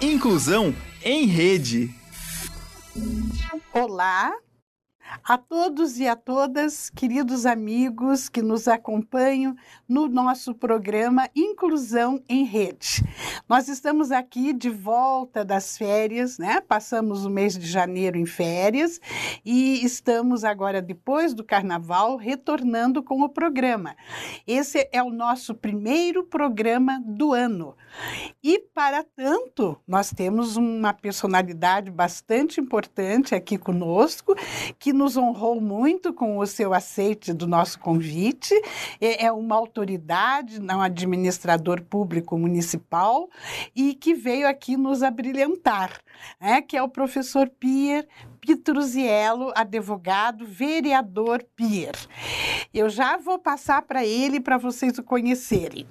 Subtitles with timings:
[0.00, 1.92] Inclusão em Rede.
[3.72, 4.32] Olá,
[5.24, 9.56] a todos e a todas, queridos amigos que nos acompanham
[9.88, 13.04] no nosso programa Inclusão em Rede.
[13.48, 16.60] Nós estamos aqui de volta das férias, né?
[16.60, 19.00] Passamos o mês de janeiro em férias
[19.44, 23.96] e estamos agora, depois do carnaval, retornando com o programa.
[24.46, 27.74] Esse é o nosso primeiro programa do ano.
[28.42, 34.34] E, para tanto, nós temos uma personalidade bastante importante aqui conosco,
[34.78, 38.52] que nos honrou muito com o seu aceite do nosso convite.
[39.00, 43.30] É, é uma autoridade, um administrador público municipal
[43.74, 46.00] e que veio aqui nos abrilhantar,
[46.40, 46.60] né?
[46.60, 48.06] que é o professor Pierre
[48.48, 51.94] Pitruziello, advogado, vereador Pier.
[52.72, 55.86] Eu já vou passar para ele para vocês o conhecerem.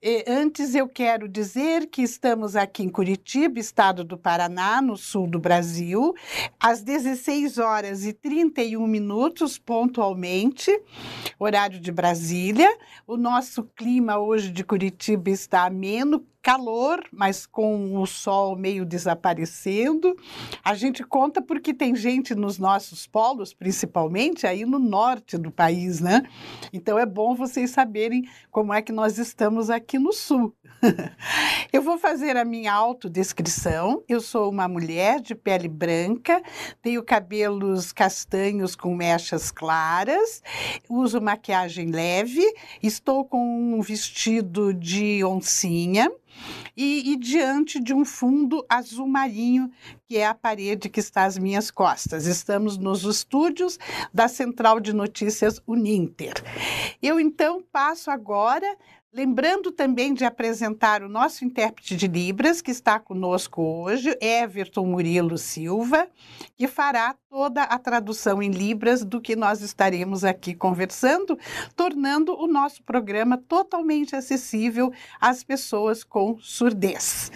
[0.00, 5.26] E, antes eu quero dizer que estamos aqui em Curitiba, estado do Paraná, no sul
[5.26, 6.14] do Brasil,
[6.60, 10.70] às 16 horas e 31 minutos pontualmente,
[11.36, 12.68] horário de Brasília.
[13.08, 20.16] O nosso clima hoje de Curitiba está ameno, calor, mas com o sol meio desaparecendo.
[20.64, 26.00] A gente conta porque tem gente nos nossos polos, principalmente aí no norte do país,
[26.00, 26.22] né?
[26.72, 30.54] Então é bom vocês saberem como é que nós estamos aqui no sul.
[31.72, 34.02] Eu vou fazer a minha autodescrição.
[34.08, 36.42] Eu sou uma mulher de pele branca,
[36.80, 40.42] tenho cabelos castanhos com mechas claras,
[40.88, 42.44] uso maquiagem leve,
[42.82, 46.10] estou com um vestido de oncinha
[46.76, 49.70] e, e, diante de um fundo azul marinho,
[50.08, 52.24] que é a parede que está às minhas costas.
[52.24, 53.78] Estamos nos estúdios
[54.12, 56.32] da Central de Notícias Uninter.
[57.02, 58.66] Eu então passo agora
[59.10, 65.38] Lembrando também de apresentar o nosso intérprete de Libras, que está conosco hoje, Everton Murilo
[65.38, 66.06] Silva,
[66.54, 71.38] que fará toda a tradução em Libras do que nós estaremos aqui conversando,
[71.74, 77.32] tornando o nosso programa totalmente acessível às pessoas com surdez.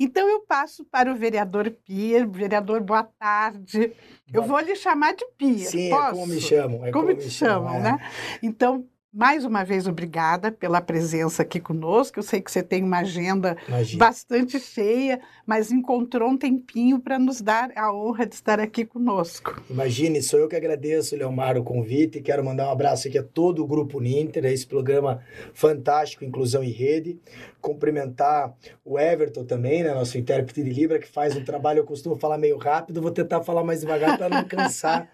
[0.00, 2.11] Então, eu passo para o vereador Pia.
[2.30, 3.92] Vereador, boa tarde.
[4.32, 5.66] Eu vou lhe chamar de Pia.
[5.66, 6.06] Sim, Posso?
[6.06, 6.86] é como me chamam.
[6.86, 7.92] É como, como me chamam, chamam é.
[7.92, 8.10] né?
[8.42, 12.18] Então, mais uma vez, obrigada pela presença aqui conosco.
[12.18, 13.98] Eu sei que você tem uma agenda Imagina.
[13.98, 19.62] bastante cheia, mas encontrou um tempinho para nos dar a honra de estar aqui conosco.
[19.68, 22.22] Imagine, sou eu que agradeço, Leomar, o convite.
[22.22, 25.20] Quero mandar um abraço aqui a todo o Grupo Ninter, esse programa
[25.52, 27.20] fantástico, Inclusão em Rede.
[27.60, 32.16] Cumprimentar o Everton também, né, nosso intérprete de Libra, que faz um trabalho, eu costumo
[32.16, 35.08] falar meio rápido, vou tentar falar mais devagar para não cansar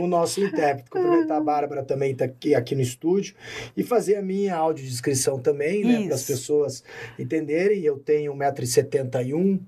[0.00, 0.90] o nosso intérprete.
[0.90, 3.34] Cumprimentar a Bárbara também, está aqui, aqui no estúdio
[3.76, 6.06] e fazer a minha audiodescrição também, né?
[6.06, 6.84] Para as pessoas
[7.18, 7.82] entenderem.
[7.82, 9.60] Eu tenho 1,71m.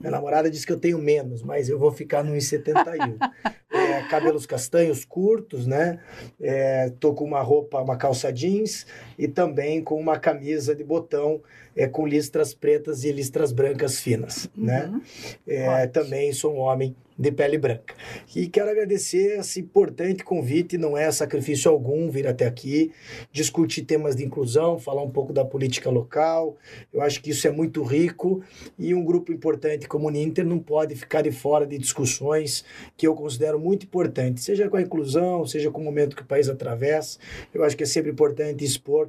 [0.00, 3.16] Minha namorada diz que eu tenho menos, mas eu vou ficar no 1,71m.
[3.74, 5.98] é, cabelos castanhos curtos, né?
[6.40, 8.86] É, tô com uma roupa, uma calça jeans
[9.18, 11.42] e também com uma camisa de botão
[11.76, 14.86] é, com listras pretas e listras brancas finas, né?
[14.86, 14.92] uhum.
[14.92, 15.02] né?
[15.46, 17.94] É, também sou um homem de pele branca.
[18.34, 22.92] E quero agradecer esse importante convite, não é sacrifício algum vir até aqui,
[23.32, 26.56] discutir temas de inclusão, falar um pouco da política local.
[26.92, 28.42] Eu acho que isso é muito rico
[28.78, 32.64] e um grupo importante como o Ninter não pode ficar de fora de discussões
[32.96, 36.26] que eu considero muito importantes, seja com a inclusão, seja com o momento que o
[36.26, 37.18] país atravessa.
[37.52, 39.08] Eu acho que é sempre importante expor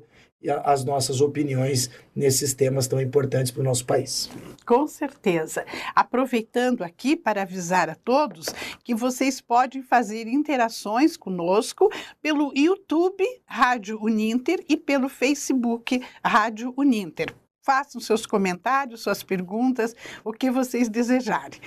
[0.50, 4.29] as nossas opiniões nesses temas tão importantes para o nosso país.
[4.66, 5.66] Com certeza.
[5.95, 8.47] Aproveitando aqui para avisar a todos
[8.84, 11.91] que vocês podem fazer interações conosco
[12.22, 17.34] pelo YouTube Rádio Uninter e pelo Facebook Rádio Uninter
[17.66, 21.59] façam seus comentários, suas perguntas, o que vocês desejarem.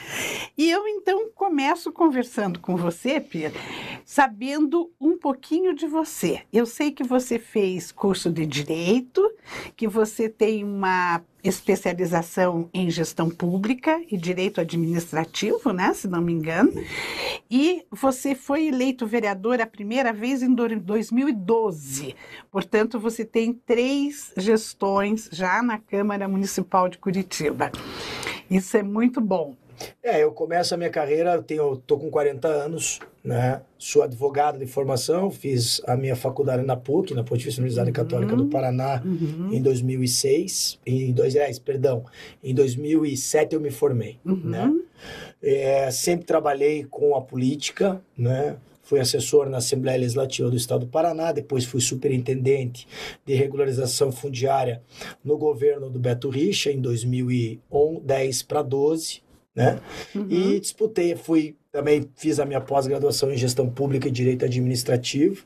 [0.56, 3.52] E eu então começo conversando com você, Pia,
[4.04, 6.42] sabendo um pouquinho de você.
[6.52, 9.28] Eu sei que você fez curso de direito,
[9.76, 16.32] que você tem uma especialização em gestão pública e direito administrativo, né, se não me
[16.32, 16.72] engano.
[17.50, 22.14] E você foi eleito vereador a primeira vez em 2012.
[22.50, 27.70] Portanto, você tem três gestões já na Câmara Municipal de Curitiba.
[28.50, 29.56] Isso é muito bom.
[30.02, 33.60] É, eu começo a minha carreira, eu tenho, tô com 40 anos, né?
[33.78, 37.94] Sou advogado de formação, fiz a minha faculdade na PUC, na Pontifícia Universidade uhum.
[37.94, 39.50] Católica do Paraná, uhum.
[39.52, 42.04] em 2006, em dois, é, perdão,
[42.42, 44.40] em 2007 eu me formei, uhum.
[44.44, 44.72] né?
[45.42, 48.56] É, sempre trabalhei com a política, né?
[48.88, 52.88] fui assessor na Assembleia Legislativa do Estado do Paraná, depois fui superintendente
[53.26, 54.80] de regularização fundiária
[55.22, 59.20] no governo do Beto Richa em 2010 para 12,
[59.58, 59.80] né?
[60.14, 60.26] Uhum.
[60.30, 65.44] E disputei, fui também fiz a minha pós-graduação em gestão pública e direito administrativo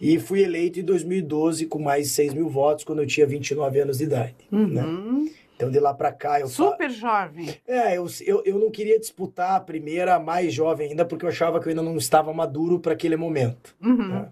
[0.00, 3.80] e fui eleito em 2012 com mais de 6 mil votos quando eu tinha 29
[3.80, 4.34] anos de idade.
[4.50, 4.58] Né?
[4.58, 5.24] Uhum.
[5.24, 5.30] Né?
[5.64, 6.48] Então, de lá para cá, eu...
[6.48, 7.48] Super jovem.
[7.66, 11.58] É, eu, eu, eu não queria disputar a primeira mais jovem ainda, porque eu achava
[11.58, 13.74] que eu ainda não estava maduro para aquele momento.
[13.82, 14.08] Uhum.
[14.08, 14.28] Né?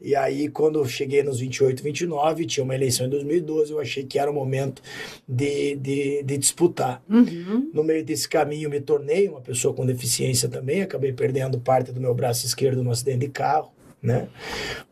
[0.00, 4.04] E aí, quando eu cheguei nos 28, 29, tinha uma eleição em 2012, eu achei
[4.04, 4.82] que era o momento
[5.28, 7.02] de, de, de disputar.
[7.08, 7.70] Uhum.
[7.72, 12.00] No meio desse caminho, me tornei uma pessoa com deficiência também, acabei perdendo parte do
[12.00, 13.72] meu braço esquerdo no acidente de carro
[14.02, 14.28] né?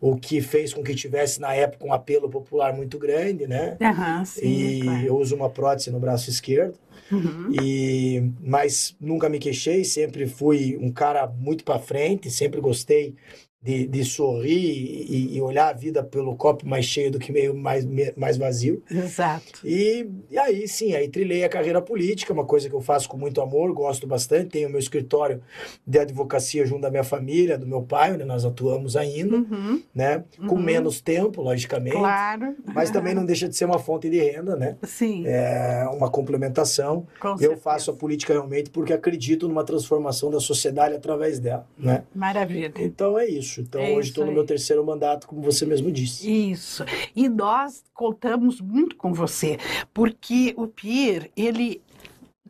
[0.01, 3.77] O que fez com que tivesse na época um apelo popular muito grande, né?
[3.81, 5.07] Uhum, sim, e claro.
[5.07, 6.79] eu uso uma prótese no braço esquerdo.
[7.11, 7.53] Uhum.
[7.61, 13.17] E mas nunca me queixei, sempre fui um cara muito para frente, sempre gostei
[13.63, 17.55] de, de sorrir e, e, olhar a vida pelo copo mais cheio do que meio
[17.55, 17.87] mais,
[18.17, 18.83] mais vazio.
[18.91, 19.61] Exato.
[19.63, 23.19] E, e aí, sim, aí trilhei a carreira política, uma coisa que eu faço com
[23.19, 24.49] muito amor, gosto bastante.
[24.49, 25.43] Tenho meu escritório
[25.87, 29.83] de advocacia junto da minha família, do meu pai, onde nós atuamos ainda, uhum.
[29.95, 30.25] né?
[30.49, 30.63] Com uhum.
[30.63, 31.97] menos tempo, logicamente.
[31.97, 32.57] Claro.
[32.65, 34.79] Mas também não deixa de ser uma fonte de renda, né?
[34.85, 35.27] Sim.
[35.27, 37.07] É uma complementação.
[37.21, 37.61] Com eu certeza.
[37.61, 42.05] faço a política realmente porque acredito numa transformação da sociedade através dela, né?
[42.15, 42.73] Maravilha.
[42.79, 43.61] Então é isso isso.
[43.61, 46.31] Então, é hoje estou no meu terceiro mandato, como você mesmo disse.
[46.51, 46.85] Isso.
[47.15, 49.59] E nós contamos muito com você,
[49.93, 51.83] porque o Pierre, ele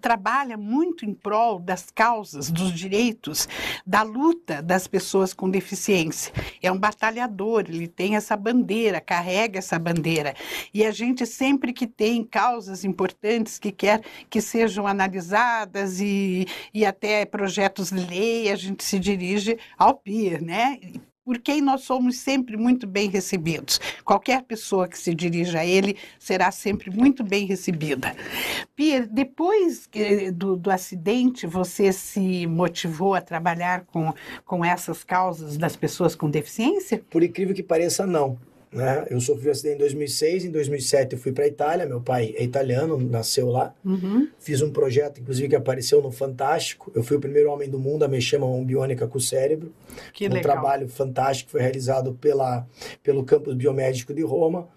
[0.01, 3.49] trabalha muito em prol das causas, dos direitos,
[3.87, 6.33] da luta das pessoas com deficiência.
[6.63, 10.35] É um batalhador, ele tem essa bandeira, carrega essa bandeira.
[10.73, 16.85] E a gente sempre que tem causas importantes que quer que sejam analisadas e, e
[16.85, 20.79] até projetos de lei, a gente se dirige ao PIR, né?
[21.25, 23.81] Por quem nós somos sempre muito bem recebidos.
[24.05, 28.15] Qualquer pessoa que se dirija a ele será sempre muito bem recebida.
[28.75, 29.89] Pia, depois
[30.35, 34.13] do, do acidente, você se motivou a trabalhar com,
[34.45, 37.03] com essas causas das pessoas com deficiência?
[37.11, 38.39] Por incrível que pareça, não.
[38.73, 39.05] Né?
[39.11, 42.33] Eu sofri um acidente em 2006, em 2007 eu fui para a Itália, meu pai
[42.37, 43.75] é italiano, nasceu lá.
[43.85, 44.29] Uhum.
[44.39, 46.93] Fiz um projeto, inclusive, que apareceu no Fantástico.
[46.95, 49.73] Eu fui o primeiro homem do mundo a mexer uma mão biônica com o cérebro.
[50.13, 50.43] Que um legal.
[50.43, 52.65] trabalho fantástico foi realizado pela,
[53.03, 54.69] pelo campus biomédico de Roma,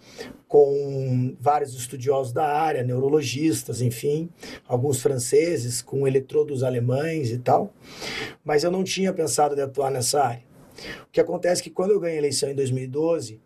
[0.47, 4.27] com vários estudiosos da área, neurologistas, enfim,
[4.67, 7.71] alguns franceses, com eletrodos alemães e tal.
[8.43, 10.53] Mas eu não tinha pensado de atuar nessa área.
[11.07, 13.39] O que acontece é que quando eu ganhei a eleição em 2012,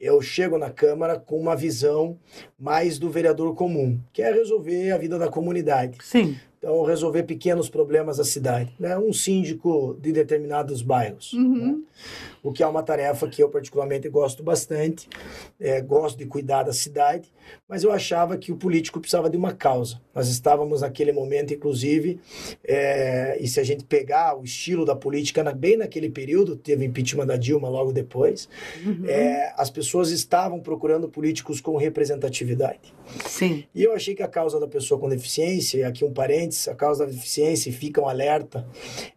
[0.00, 2.18] eu chego na Câmara com uma visão
[2.58, 5.98] mais do vereador comum, que é resolver a vida da comunidade.
[6.02, 6.36] Sim.
[6.58, 8.74] Então, resolver pequenos problemas da cidade.
[8.78, 8.98] Né?
[8.98, 11.32] Um síndico de determinados bairros.
[11.32, 11.72] Uhum.
[11.72, 11.78] Né?
[12.42, 15.08] O que é uma tarefa que eu particularmente gosto bastante.
[15.60, 17.32] É, gosto de cuidar da cidade,
[17.68, 20.00] mas eu achava que o político precisava de uma causa.
[20.14, 22.20] Nós estávamos naquele momento, inclusive,
[22.64, 27.26] é, e se a gente pegar o estilo da política bem naquele período, teve impeachment
[27.26, 28.48] da Dilma logo depois,
[28.84, 29.04] uhum.
[29.06, 32.94] é, as pessoas estavam procurando políticos com representatividade.
[33.26, 33.64] Sim.
[33.74, 36.12] E eu achei que a causa da pessoa com deficiência, aqui um
[36.68, 38.66] a causa da deficiência, e fica um alerta,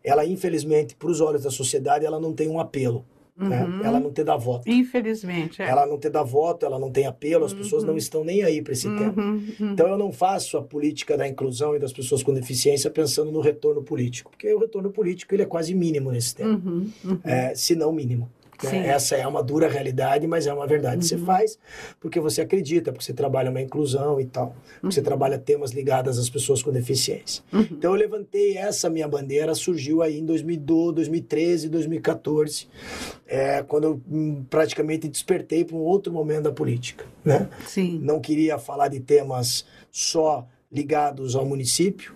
[0.04, 3.06] ela infelizmente, para os olhos da sociedade, ela não tem um apelo.
[3.38, 3.64] Né?
[3.64, 3.84] Uhum.
[3.84, 4.70] Ela não te dá voto.
[4.70, 5.62] Infelizmente.
[5.62, 5.68] É.
[5.68, 7.58] Ela não te dá voto, ela não tem apelo, as uhum.
[7.60, 8.98] pessoas não estão nem aí para esse uhum.
[8.98, 9.24] tema.
[9.24, 9.72] Uhum.
[9.74, 13.42] Então eu não faço a política da inclusão e das pessoas com deficiência pensando no
[13.42, 16.90] retorno político, porque o retorno político ele é quase mínimo nesse tema, uhum.
[17.04, 17.20] Uhum.
[17.24, 18.30] é, se não mínimo.
[18.68, 18.88] Né?
[18.88, 20.98] Essa é uma dura realidade, mas é uma verdade.
[20.98, 21.02] Uhum.
[21.02, 21.58] Você faz
[22.00, 24.56] porque você acredita, porque você trabalha uma inclusão e tal.
[24.82, 24.92] Uhum.
[24.92, 27.44] Você trabalha temas ligados às pessoas com deficiência.
[27.52, 27.68] Uhum.
[27.72, 32.68] Então eu levantei essa minha bandeira, surgiu aí em 2012, 2013, 2014,
[33.28, 37.06] é, quando eu hum, praticamente despertei para um outro momento da política.
[37.24, 37.50] Né?
[37.66, 38.00] Sim.
[38.02, 42.16] Não queria falar de temas só ligados ao município,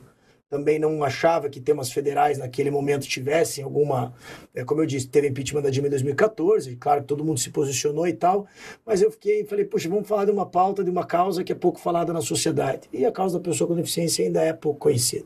[0.55, 4.13] também não achava que temas federais naquele momento tivessem alguma.
[4.53, 7.49] É, como eu disse, teve impeachment da Dilma em 2014, e claro, todo mundo se
[7.49, 8.47] posicionou e tal,
[8.85, 11.55] mas eu fiquei falei, poxa, vamos falar de uma pauta, de uma causa que é
[11.55, 12.87] pouco falada na sociedade.
[12.93, 15.25] E a causa da pessoa com deficiência ainda é pouco conhecida.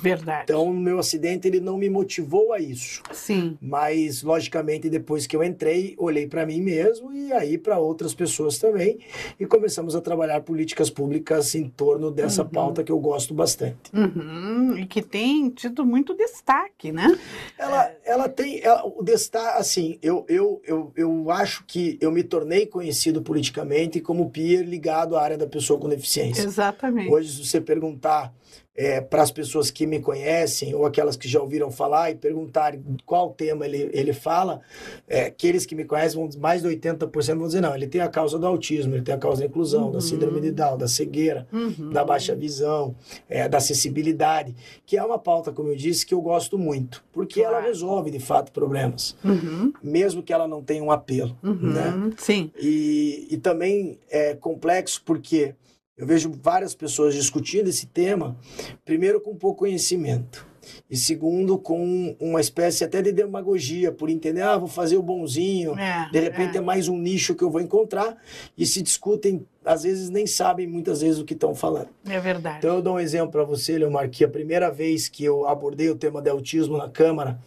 [0.00, 0.42] Verdade.
[0.42, 3.00] Então, o meu acidente ele não me motivou a isso.
[3.12, 3.56] Sim.
[3.62, 8.58] Mas, logicamente, depois que eu entrei, olhei para mim mesmo e aí para outras pessoas
[8.58, 8.98] também,
[9.38, 12.48] e começamos a trabalhar políticas públicas em torno dessa uhum.
[12.48, 13.94] pauta que eu gosto bastante.
[13.94, 17.18] Uhum e que tem tido muito destaque, né?
[17.58, 22.22] Ela, ela tem ela, o destaque, assim, eu, eu, eu, eu acho que eu me
[22.22, 26.42] tornei conhecido politicamente como peer ligado à área da pessoa com deficiência.
[26.42, 27.12] Exatamente.
[27.12, 28.32] Hoje, se você perguntar
[28.76, 32.82] é, para as pessoas que me conhecem ou aquelas que já ouviram falar e perguntarem
[33.06, 34.60] qual tema ele, ele fala,
[35.08, 38.08] é, aqueles que me conhecem, vão, mais de 80% vão dizer, não, ele tem a
[38.08, 39.92] causa do autismo, ele tem a causa da inclusão, uhum.
[39.92, 41.90] da síndrome de Down, da cegueira, uhum.
[41.90, 42.96] da baixa visão,
[43.28, 44.54] é, da acessibilidade,
[44.84, 47.56] que é uma pauta, como eu disse, que eu gosto muito, porque claro.
[47.56, 49.72] ela resolve, de fato, problemas, uhum.
[49.82, 51.72] mesmo que ela não tenha um apelo, uhum.
[51.72, 52.12] né?
[52.16, 52.50] Sim.
[52.60, 55.54] E, e também é complexo porque
[55.96, 58.36] eu vejo várias pessoas discutindo esse tema,
[58.84, 60.46] primeiro com pouco conhecimento
[60.90, 65.78] e segundo com uma espécie até de demagogia por entender, ah, vou fazer o bonzinho,
[65.78, 66.58] é, de repente é.
[66.58, 68.16] é mais um nicho que eu vou encontrar
[68.56, 71.88] e se discutem às vezes nem sabem muitas vezes o que estão falando.
[72.06, 72.58] É verdade.
[72.58, 75.88] Então eu dou um exemplo para você, Leomar, que a primeira vez que eu abordei
[75.90, 77.38] o tema de autismo na Câmara,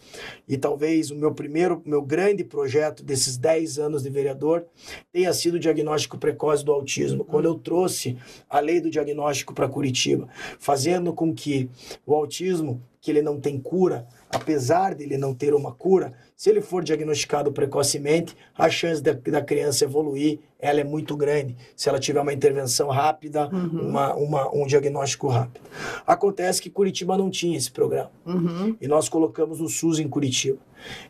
[0.48, 4.66] e talvez o meu primeiro, meu grande projeto desses 10 anos de vereador,
[5.12, 7.24] tenha sido o diagnóstico precoce do autismo.
[7.24, 8.18] Quando eu trouxe
[8.50, 10.28] a lei do diagnóstico para Curitiba,
[10.60, 11.70] fazendo com que
[12.06, 16.51] o autismo, que ele não tem cura, apesar de ele não ter uma cura, se
[16.51, 21.89] ele for diagnosticado precocemente, a chance da, da criança evoluir ela é muito grande se
[21.89, 23.89] ela tiver uma intervenção rápida, uhum.
[23.89, 25.65] uma, uma, um diagnóstico rápido.
[26.06, 28.75] Acontece que Curitiba não tinha esse programa uhum.
[28.79, 30.60] e nós colocamos o SUS em Curitiba.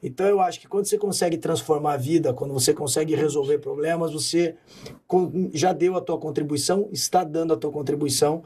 [0.01, 4.13] Então eu acho que quando você consegue transformar a vida, quando você consegue resolver problemas,
[4.13, 4.55] você
[5.53, 8.43] já deu a tua contribuição, está dando a tua contribuição.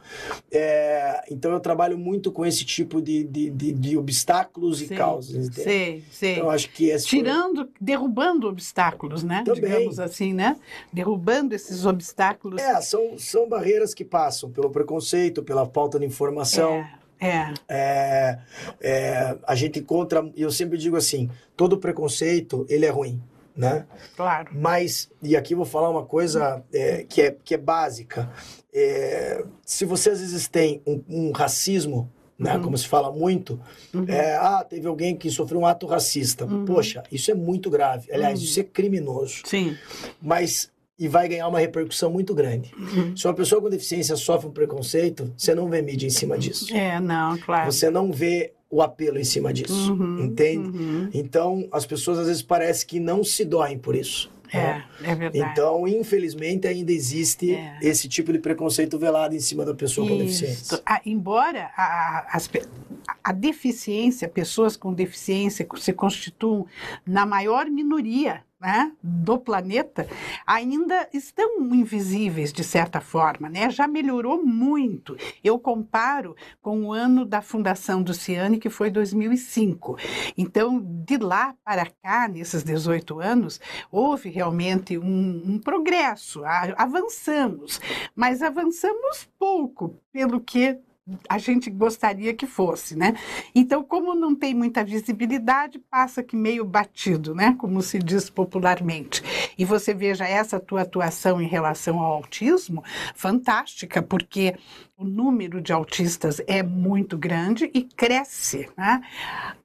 [0.51, 4.97] É, então eu trabalho muito com esse tipo de, de, de, de obstáculos sim, e
[4.97, 5.47] causas.
[5.53, 6.33] Sim, sim.
[6.33, 7.69] Então, acho que Tirando, foi...
[7.79, 9.43] derrubando obstáculos, né?
[9.45, 9.61] Também.
[9.61, 10.57] Digamos assim, né?
[10.91, 12.61] derrubando esses obstáculos.
[12.61, 16.75] É, são, são barreiras que passam pelo preconceito, pela falta de informação.
[16.75, 17.00] É.
[17.21, 17.53] É.
[17.69, 18.39] é.
[18.81, 23.21] É, a gente encontra, e eu sempre digo assim, todo preconceito, ele é ruim,
[23.55, 23.85] né?
[24.17, 24.49] Claro.
[24.53, 28.31] Mas, e aqui vou falar uma coisa é, que, é, que é básica.
[28.73, 32.63] É, se você às vezes tem um, um racismo, né, uhum.
[32.63, 33.61] como se fala muito,
[33.93, 34.05] uhum.
[34.07, 36.45] é, ah, teve alguém que sofreu um ato racista.
[36.45, 36.65] Uhum.
[36.65, 38.11] Poxa, isso é muito grave.
[38.11, 38.45] Aliás, uhum.
[38.45, 39.43] isso é criminoso.
[39.45, 39.77] Sim.
[40.19, 40.71] Mas
[41.01, 42.71] e vai ganhar uma repercussão muito grande.
[42.77, 43.17] Uhum.
[43.17, 46.71] Se uma pessoa com deficiência sofre um preconceito, você não vê mídia em cima disso.
[46.71, 47.71] É, não, claro.
[47.71, 50.77] Você não vê o apelo em cima disso, uhum, entende?
[50.77, 51.09] Uhum.
[51.11, 54.31] Então, as pessoas às vezes parece que não se doem por isso.
[54.53, 54.85] É, né?
[55.01, 55.51] é verdade.
[55.51, 57.79] Então, infelizmente, ainda existe é.
[57.81, 60.15] esse tipo de preconceito velado em cima da pessoa Isso.
[60.15, 60.81] com deficiência.
[60.85, 62.41] Ah, embora a, a,
[63.23, 66.67] a, deficiência, pessoas com deficiência se constituam
[67.07, 70.07] na maior minoria né, do planeta
[70.45, 73.71] ainda estão invisíveis de certa forma, né?
[73.71, 75.17] Já melhorou muito.
[75.43, 79.97] Eu comparo com o ano da fundação do Ciane, que foi 2005.
[80.37, 83.59] Então, de lá para cá, nesses 18 anos,
[83.91, 86.43] houve realmente um, um progresso,
[86.77, 87.81] avançamos,
[88.15, 90.77] mas avançamos pouco pelo que
[91.27, 93.15] a gente gostaria que fosse, né?
[93.55, 97.55] Então, como não tem muita visibilidade, passa que meio batido, né?
[97.57, 99.23] Como se diz popularmente.
[99.57, 102.83] E você veja essa tua atuação em relação ao autismo,
[103.15, 104.55] fantástica, porque
[104.95, 109.01] o número de autistas é muito grande e cresce, né?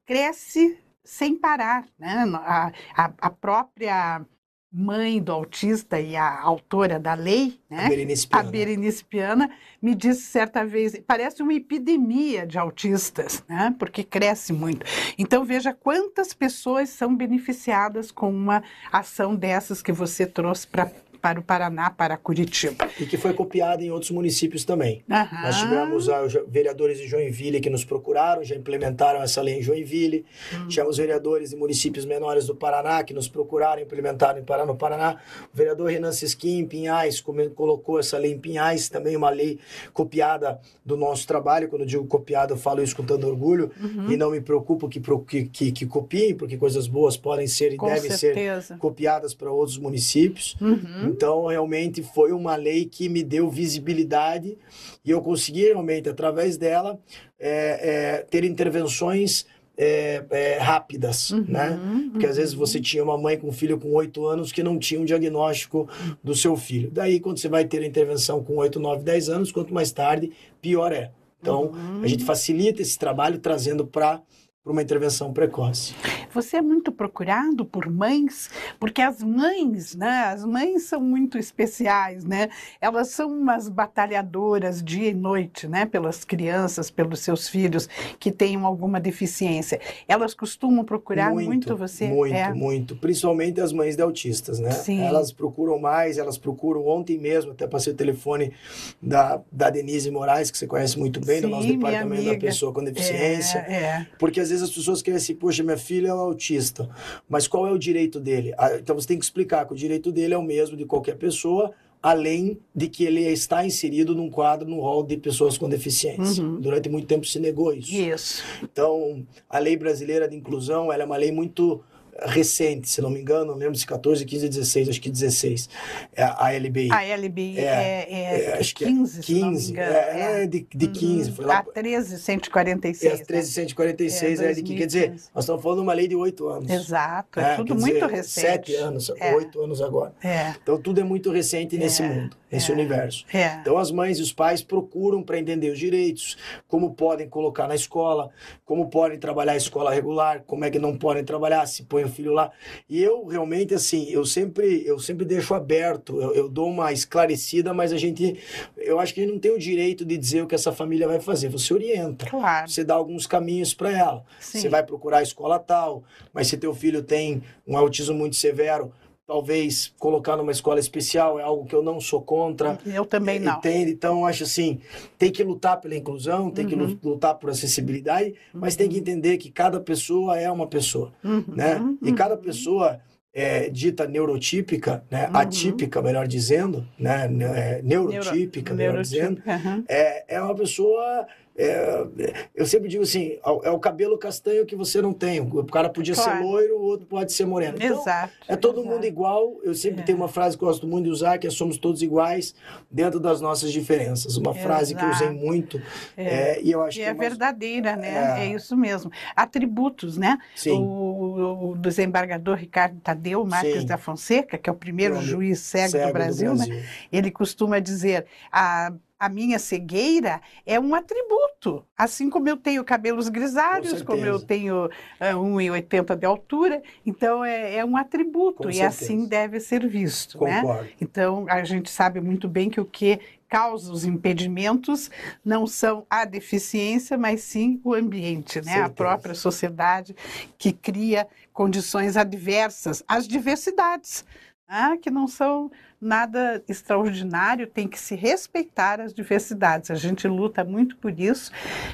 [0.06, 2.24] Cresce sem parar, né?
[2.34, 4.24] a, a, a própria
[4.72, 7.86] mãe do autista e a autora da lei, né?
[7.86, 8.48] a, Berenice Piana.
[8.48, 13.74] a Berenice Piana, me disse certa vez, parece uma epidemia de autistas, né?
[13.78, 14.84] porque cresce muito.
[15.16, 20.90] Então veja quantas pessoas são beneficiadas com uma ação dessas que você trouxe para
[21.26, 22.88] para o Paraná, para Curitiba.
[23.00, 25.02] E que foi copiada em outros municípios também.
[25.10, 25.42] Uhum.
[25.42, 30.24] Nós tivemos ah, vereadores de Joinville que nos procuraram, já implementaram essa lei em Joinville.
[30.52, 30.68] Uhum.
[30.68, 35.16] Tivemos vereadores de municípios menores do Paraná que nos procuraram, implementaram em no Paraná.
[35.52, 39.58] O vereador Renan Sisquim, em Pinhais, colocou essa lei em Pinhais, também uma lei
[39.92, 41.68] copiada do nosso trabalho.
[41.68, 43.72] Quando eu digo copiada, eu falo isso com tanto orgulho.
[43.82, 44.12] Uhum.
[44.12, 47.76] E não me preocupo que, que, que, que copiem, porque coisas boas podem ser e
[47.76, 48.60] com devem certeza.
[48.62, 50.56] ser copiadas para outros municípios.
[50.60, 51.15] Uhum.
[51.16, 54.58] Então, realmente foi uma lei que me deu visibilidade
[55.02, 57.00] e eu consegui realmente, através dela,
[57.40, 59.46] é, é, ter intervenções
[59.78, 61.78] é, é, rápidas, uhum, né?
[62.10, 62.30] Porque uhum.
[62.30, 65.00] às vezes você tinha uma mãe com um filho com oito anos que não tinha
[65.00, 65.88] um diagnóstico
[66.22, 66.90] do seu filho.
[66.90, 70.32] Daí, quando você vai ter a intervenção com oito, nove, dez anos, quanto mais tarde,
[70.60, 71.10] pior é.
[71.40, 72.02] Então, uhum.
[72.02, 74.20] a gente facilita esse trabalho trazendo para
[74.66, 75.94] para uma intervenção precoce.
[76.34, 82.24] Você é muito procurado por mães, porque as mães, né, as mães são muito especiais,
[82.24, 82.48] né?
[82.80, 88.66] Elas são umas batalhadoras dia e noite, né, pelas crianças, pelos seus filhos que tenham
[88.66, 89.80] alguma deficiência.
[90.08, 92.08] Elas costumam procurar muito, muito você?
[92.08, 92.52] Muito, é.
[92.52, 92.96] muito.
[92.96, 94.72] Principalmente as mães de autistas, né?
[94.72, 95.00] Sim.
[95.00, 98.52] Elas procuram mais, elas procuram ontem mesmo, até passei o telefone
[99.00, 102.72] da, da Denise Moraes, que você conhece muito bem, Sim, do nosso departamento da pessoa
[102.72, 103.64] com deficiência.
[103.68, 104.06] É, é.
[104.18, 106.88] Porque às vezes as pessoas querem assim, poxa, minha filha é autista,
[107.28, 108.54] mas qual é o direito dele?
[108.58, 111.16] Ah, então você tem que explicar que o direito dele é o mesmo de qualquer
[111.16, 111.72] pessoa,
[112.02, 116.42] além de que ele está inserido num quadro, no rol de pessoas com deficiência.
[116.42, 116.60] Uhum.
[116.60, 117.94] Durante muito tempo se negou isso.
[117.94, 118.44] Isso.
[118.62, 121.82] Então, a lei brasileira de inclusão, ela é uma lei muito
[122.22, 125.68] recente, se não me engano, não lembro se 14, 15, 16, acho que 16,
[126.14, 126.90] é a LBI.
[126.90, 130.88] A LBI é, é, é, é acho 15, que é 15, é, é, de, de
[130.88, 131.30] 15.
[131.30, 131.36] Uhum.
[131.36, 133.12] Foi lá, a 1346.
[133.12, 136.08] É, a 1346 é, é de que, quer dizer, nós estamos falando de uma lei
[136.08, 136.70] de oito anos.
[136.70, 138.46] Exato, é, tudo muito dizer, recente.
[138.46, 140.14] Sete anos, oito anos agora.
[140.62, 143.24] Então tudo é muito recente nesse mundo, nesse universo.
[143.60, 147.74] Então as mães e os pais procuram para entender os direitos, como podem colocar na
[147.74, 148.30] escola,
[148.64, 152.08] como podem trabalhar a escola regular, como é que não podem trabalhar, se põe o
[152.08, 152.50] filho lá.
[152.88, 157.74] E eu realmente, assim, eu sempre, eu sempre deixo aberto, eu, eu, dou uma esclarecida,
[157.74, 158.38] mas a gente,
[158.76, 161.06] eu acho que a gente não tem o direito de dizer o que essa família
[161.06, 161.48] vai fazer.
[161.48, 162.68] Você orienta, claro.
[162.68, 164.24] você dá alguns caminhos para ela.
[164.40, 164.60] Sim.
[164.60, 168.92] Você vai procurar a escola tal, mas se teu filho tem um autismo muito severo,
[169.26, 172.78] talvez colocar numa escola especial é algo que eu não sou contra.
[172.86, 173.58] Eu também não.
[173.58, 173.90] Entende?
[173.90, 174.80] Então, acho assim,
[175.18, 176.96] tem que lutar pela inclusão, tem uhum.
[176.96, 178.60] que lutar por acessibilidade, uhum.
[178.60, 179.00] mas tem que uhum.
[179.00, 181.44] entender que cada pessoa é uma pessoa, uhum.
[181.48, 181.80] né?
[182.02, 182.40] E cada uhum.
[182.40, 183.00] pessoa
[183.34, 185.28] é, dita neurotípica, né?
[185.28, 185.36] Uhum.
[185.36, 187.28] atípica, melhor dizendo, né?
[187.54, 189.42] É, neurotípica, Neuro, melhor dizendo,
[189.88, 191.26] é, é uma pessoa
[191.58, 192.06] é,
[192.54, 195.40] eu sempre digo assim, é o cabelo castanho que você não tem.
[195.40, 196.38] O cara podia claro.
[196.38, 197.76] ser loiro, o outro pode ser moreno.
[197.76, 198.32] Então, exato.
[198.46, 198.94] É todo exato.
[198.94, 199.56] mundo igual.
[199.62, 200.04] Eu sempre é.
[200.04, 202.54] tenho uma frase que eu gosto muito de usar, que é somos todos iguais
[202.90, 204.36] dentro das nossas diferenças.
[204.36, 204.66] Uma exato.
[204.66, 205.80] frase que eu usei muito.
[206.16, 206.60] É.
[206.62, 208.44] e eu acho e que é, é verdadeira, né?
[208.44, 208.46] É.
[208.48, 209.10] isso mesmo.
[209.34, 210.38] Atributos, né?
[210.54, 210.72] Sim.
[210.72, 213.86] O, o desembargador Ricardo Tadeu Marques Sim.
[213.86, 216.86] da Fonseca, que é o primeiro juiz cego, cego do, Brasil, do Brasil, né?
[217.10, 221.84] Ele costuma dizer a a minha cegueira é um atributo.
[221.96, 226.82] Assim como eu tenho cabelos grisalhos, Com como eu tenho uh, eh, 1,80 de altura,
[227.04, 229.04] então é, é um atributo Com e certeza.
[229.04, 230.38] assim deve ser visto.
[230.44, 230.62] Né?
[231.00, 233.18] Então a gente sabe muito bem que o que
[233.48, 235.10] causa os impedimentos
[235.44, 238.82] não são a deficiência, mas sim o ambiente, né?
[238.82, 240.14] a própria sociedade
[240.58, 244.24] que cria condições adversas às diversidades.
[244.68, 245.70] Ah, que não são
[246.06, 249.90] nada extraordinário, tem que se respeitar as diversidades.
[249.90, 251.50] A gente luta muito por isso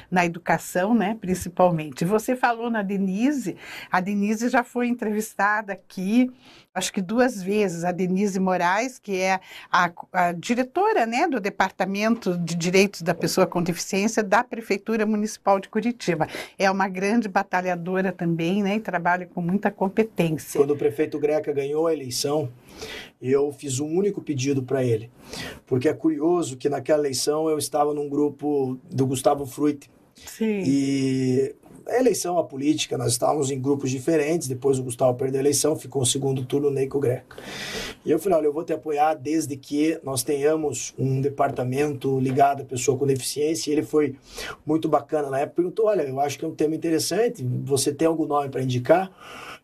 [0.09, 2.05] na educação, né, principalmente.
[2.05, 3.57] Você falou na Denise,
[3.91, 6.31] a Denise já foi entrevistada aqui,
[6.73, 9.39] acho que duas vezes, a Denise Moraes, que é
[9.71, 15.59] a, a diretora, né, do Departamento de Direitos da Pessoa com Deficiência da Prefeitura Municipal
[15.59, 16.27] de Curitiba.
[16.57, 20.59] É uma grande batalhadora também, né, e trabalha com muita competência.
[20.59, 22.49] Quando o prefeito Greca ganhou a eleição,
[23.21, 25.09] eu fiz um único pedido para ele.
[25.65, 29.89] Porque é curioso que naquela eleição eu estava num grupo do Gustavo Fruit.
[30.15, 30.63] Sim.
[30.65, 31.55] E
[31.87, 34.47] a eleição, a política, nós estávamos em grupos diferentes.
[34.47, 37.35] Depois o Gustavo perdeu a eleição, ficou o segundo turno Neico Greco.
[38.05, 42.61] E eu falei: olha, eu vou te apoiar desde que nós tenhamos um departamento ligado
[42.61, 43.69] à pessoa com deficiência.
[43.69, 44.15] E ele foi
[44.65, 45.55] muito bacana na época.
[45.57, 47.43] Perguntou: olha, eu acho que é um tema interessante.
[47.65, 49.11] Você tem algum nome para indicar?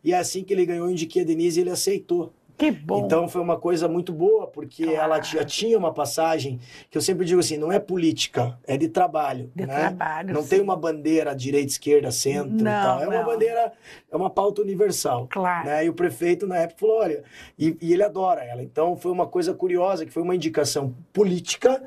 [0.04, 2.34] E é assim que ele ganhou, eu indiquei a Denise e ele aceitou.
[2.60, 3.06] Que bom.
[3.06, 5.00] Então foi uma coisa muito boa, porque claro.
[5.00, 6.60] ela já tinha uma passagem
[6.92, 9.50] que eu sempre digo assim, não é política, é de trabalho.
[9.56, 9.80] De né?
[9.80, 10.34] trabalho.
[10.34, 10.50] Não sim.
[10.50, 13.02] tem uma bandeira direita, esquerda, centro não, e tal.
[13.02, 13.14] É não.
[13.14, 13.72] uma bandeira,
[14.12, 15.26] é uma pauta universal.
[15.30, 15.68] Claro.
[15.68, 15.86] Né?
[15.86, 17.24] E o prefeito na época falou: olha,
[17.58, 18.62] e, e ele adora ela.
[18.62, 21.82] Então foi uma coisa curiosa, que foi uma indicação política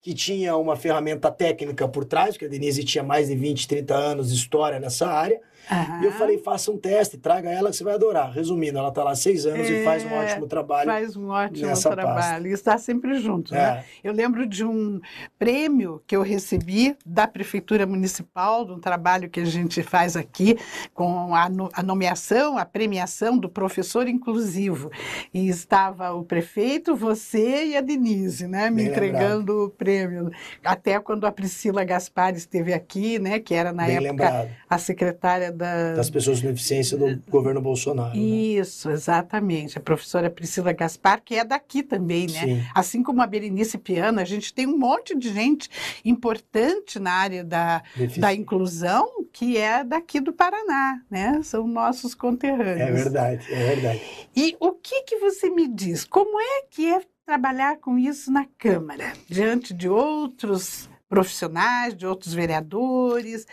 [0.00, 3.94] que tinha uma ferramenta técnica por trás, porque a Denise tinha mais de 20, 30
[3.94, 5.40] anos de história nessa área.
[5.70, 6.02] Uhum.
[6.02, 8.30] E eu falei, faça um teste, traga ela que você vai adorar.
[8.32, 10.90] Resumindo, ela está lá seis anos é, e faz um ótimo trabalho.
[10.90, 12.14] Faz um ótimo trabalho.
[12.14, 12.48] Pasta.
[12.48, 13.60] E está sempre junto, né?
[13.60, 13.62] é.
[13.62, 13.84] né?
[14.02, 15.00] Eu lembro de um
[15.38, 20.58] prêmio que eu recebi da Prefeitura Municipal, de um trabalho que a gente faz aqui,
[20.92, 24.90] com a, no, a nomeação, a premiação do professor inclusivo.
[25.32, 28.70] E estava o prefeito, você e a Denise, né?
[28.70, 29.74] Me Bem entregando lembrado.
[29.76, 30.30] prêmio.
[30.64, 34.50] Até quando a Priscila Gaspar esteve aqui, né, que era na Bem época lembrado.
[34.68, 38.16] a secretária da, Das pessoas com deficiência do governo Bolsonaro.
[38.16, 38.20] né?
[38.20, 39.78] Isso, exatamente.
[39.78, 42.40] A professora Priscila Gaspar, que é daqui também, né?
[42.40, 42.62] Sim.
[42.74, 45.68] Assim como a Berenice Piana, a gente tem um monte de gente
[46.04, 47.82] importante na área da,
[48.18, 51.40] da inclusão que é daqui do Paraná, né?
[51.42, 52.80] São nossos conterrâneos.
[52.80, 54.02] É verdade, é verdade.
[54.34, 56.04] E o que que você me diz?
[56.04, 62.34] Como é que é trabalhar com isso na Câmara, diante de outros profissionais, de outros
[62.34, 63.46] vereadores?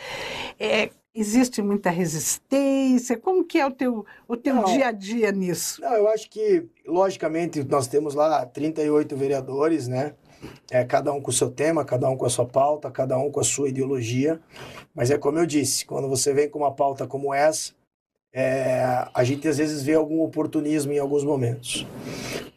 [0.59, 3.17] É, existe muita resistência?
[3.17, 4.65] Como que é o teu, o teu Não.
[4.65, 5.81] dia a dia nisso?
[5.81, 10.13] Não, eu acho que, logicamente, nós temos lá 38 vereadores, né?
[10.71, 13.29] É, cada um com o seu tema, cada um com a sua pauta, cada um
[13.29, 14.39] com a sua ideologia.
[14.95, 17.73] Mas é como eu disse, quando você vem com uma pauta como essa,
[18.31, 21.85] é, a gente às vezes vê algum oportunismo em alguns momentos.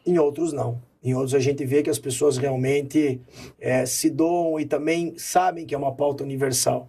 [0.05, 0.81] Em outros, não.
[1.03, 3.19] Em outros, a gente vê que as pessoas realmente
[3.59, 6.87] é, se doam e também sabem que é uma pauta universal.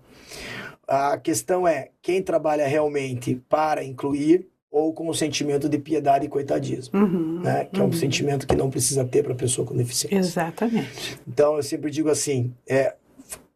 [0.87, 6.29] A questão é quem trabalha realmente para incluir ou com o sentimento de piedade e
[6.29, 7.65] coitadismo, Uhum, né?
[7.73, 7.93] Que é um uhum.
[7.93, 10.19] sentimento que não precisa ter para pessoa com deficiência.
[10.19, 11.17] Exatamente.
[11.29, 12.93] Então eu sempre digo assim, é,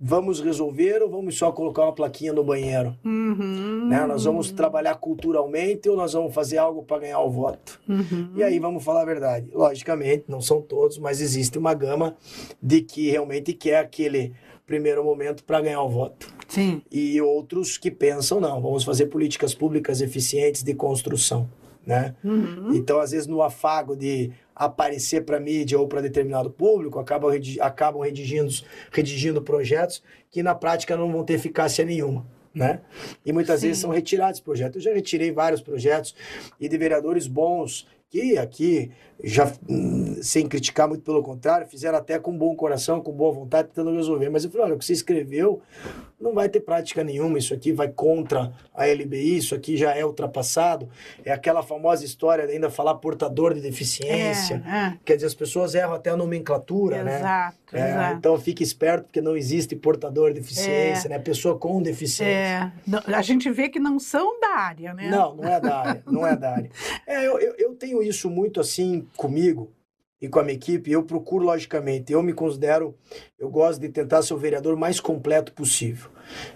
[0.00, 2.96] vamos resolver ou vamos só colocar uma plaquinha no banheiro?
[3.04, 4.06] Uhum, Né?
[4.06, 7.80] Nós vamos trabalhar culturalmente ou nós vamos fazer algo para ganhar o voto?
[7.88, 8.30] uhum.
[8.36, 9.48] E aí vamos falar a verdade.
[9.52, 12.16] Logicamente, não são todos, mas existe uma gama
[12.62, 14.32] de que realmente quer aquele
[14.64, 16.32] primeiro momento para ganhar o voto.
[16.48, 16.82] Sim.
[16.90, 21.48] E outros que pensam, não, vamos fazer políticas públicas eficientes de construção.
[21.86, 22.14] Né?
[22.24, 22.74] Uhum.
[22.74, 27.30] Então, às vezes, no afago de aparecer para mídia ou para determinado público, acabam,
[27.60, 28.50] acabam redigindo,
[28.90, 32.26] redigindo projetos que na prática não vão ter eficácia nenhuma.
[32.54, 32.80] Né?
[33.24, 33.68] E muitas Sim.
[33.68, 34.76] vezes são retirados projetos.
[34.76, 36.14] Eu já retirei vários projetos
[36.58, 38.90] e de vereadores bons que aqui,
[39.22, 43.68] já hum, sem criticar, muito pelo contrário, fizeram até com bom coração, com boa vontade,
[43.68, 44.28] tentando resolver.
[44.30, 45.60] Mas eu falei, olha, o que você escreveu
[46.20, 50.04] não vai ter prática nenhuma, isso aqui vai contra a LBI, isso aqui já é
[50.04, 50.88] ultrapassado.
[51.24, 54.62] É aquela famosa história de ainda falar portador de deficiência.
[54.66, 57.16] É, Quer dizer, as pessoas erram até a nomenclatura, é, né?
[57.18, 58.16] exato, É, exato.
[58.18, 61.18] então fique esperto porque não existe portador de deficiência, né?
[61.18, 62.24] Pessoa com deficiência.
[62.32, 65.08] É, não- a gente vê que não são da área, né?
[65.10, 66.70] Não, não é da área, não é da área.
[67.06, 69.72] É, eu, eu, eu tenho isso muito assim comigo
[70.20, 70.90] e com a minha equipe.
[70.90, 72.94] Eu procuro, logicamente, eu me considero,
[73.38, 76.10] eu gosto de tentar ser o vereador mais completo possível.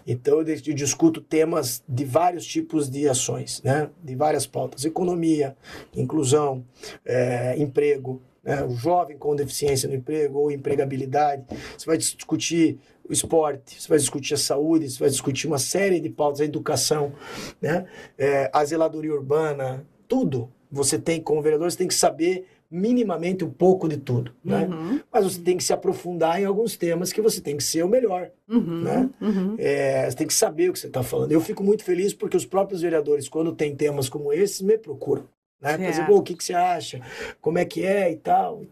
[0.06, 3.90] Então eu, eu discuto temas de vários tipos de ações, né?
[4.02, 5.56] De várias pautas: economia,
[5.94, 6.64] inclusão,
[7.04, 8.62] é, emprego, né?
[8.64, 11.44] o jovem com deficiência no emprego ou empregabilidade.
[11.76, 16.00] Você vai discutir o esporte, você vai discutir a saúde, você vai discutir uma série
[16.00, 17.12] de pautas, a educação,
[17.60, 17.86] né?
[18.18, 20.50] É, a zeladoria urbana, tudo.
[20.72, 24.66] Você tem, como vereador, você tem que saber minimamente um pouco de tudo, né?
[24.66, 27.84] Uhum, Mas você tem que se aprofundar em alguns temas que você tem que ser
[27.84, 28.30] o melhor.
[28.48, 29.10] uhum, Né?
[29.20, 29.54] uhum.
[29.58, 31.32] É, você tem que saber o que você está falando.
[31.32, 35.24] Eu fico muito feliz porque os próprios vereadores, quando tem temas como esses, me procuram.
[35.60, 35.78] Né?
[35.78, 37.00] Pra dizer, o que, que você acha?
[37.40, 38.62] Como é que é e tal.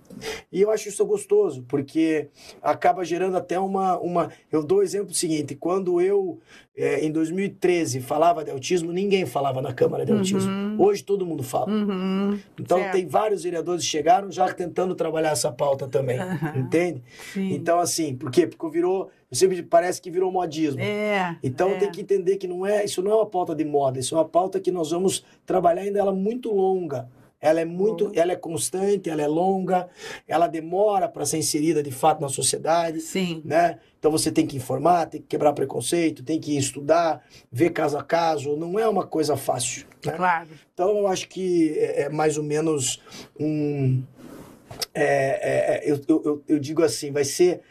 [0.50, 2.26] E eu acho isso gostoso, porque
[2.60, 3.96] acaba gerando até uma.
[4.00, 4.32] uma...
[4.50, 6.40] Eu dou o exemplo seguinte: quando eu,
[6.76, 10.50] é, em 2013, falava de autismo, ninguém falava na Câmara de Autismo.
[10.50, 10.76] Uhum.
[10.78, 11.70] Hoje todo mundo fala.
[11.70, 12.92] Uhum, Então certo.
[12.92, 16.18] tem vários vereadores que chegaram já tentando trabalhar essa pauta também.
[16.18, 16.58] Aham.
[16.58, 17.02] Entende?
[17.32, 17.52] sim.
[17.52, 18.46] Então, assim, por quê?
[18.46, 19.10] Porque virou.
[19.32, 20.80] Sempre parece que virou modismo.
[20.80, 21.74] é, Então é.
[21.78, 24.18] tem que entender que não é, isso não é uma pauta de moda, isso é
[24.18, 27.08] uma pauta que nós vamos trabalhar ainda ela muito longa.
[27.40, 29.88] Ela é muito, ela é constante, ela é longa,
[30.28, 33.40] ela demora para ser inserida de fato na sociedade, Sim.
[33.44, 33.78] né?
[33.98, 38.02] Então você tem que informar, tem que quebrar preconceito, tem que estudar, ver caso a
[38.04, 40.12] caso, não é uma coisa fácil, né?
[40.12, 40.48] Claro.
[40.74, 43.00] Então eu acho que é, é mais ou menos
[43.38, 44.02] um.
[44.94, 47.62] é, é, é, eu, eu, eu- digo assim, vai ser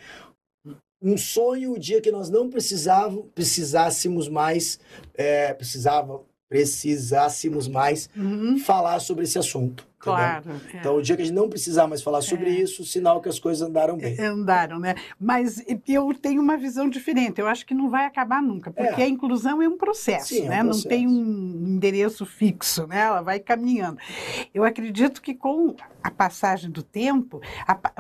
[1.02, 4.80] um sonho o dia que nós não precisava, precisássemos mais,
[5.16, 9.88] é, precisava, precisássemos mais Uhum, falar sobre esse assunto.
[10.00, 10.52] Claro.
[10.74, 10.78] é.
[10.78, 12.62] Então, o dia que a gente não precisar mais falar sobre É.
[12.62, 14.20] isso, sinal que as coisas andaram bem.
[14.20, 14.96] Andaram, né?
[15.20, 17.40] Mas eu tenho uma visão diferente.
[17.40, 19.06] Eu acho que não vai acabar nunca, porque É.
[19.06, 20.64] a inclusão é um processo, Sim, é um né?
[20.64, 20.84] processo.
[20.86, 23.00] Não tem um endereço fixo, né?
[23.02, 23.98] Ela vai caminhando.
[24.54, 27.42] Eu acredito que com a passagem do tempo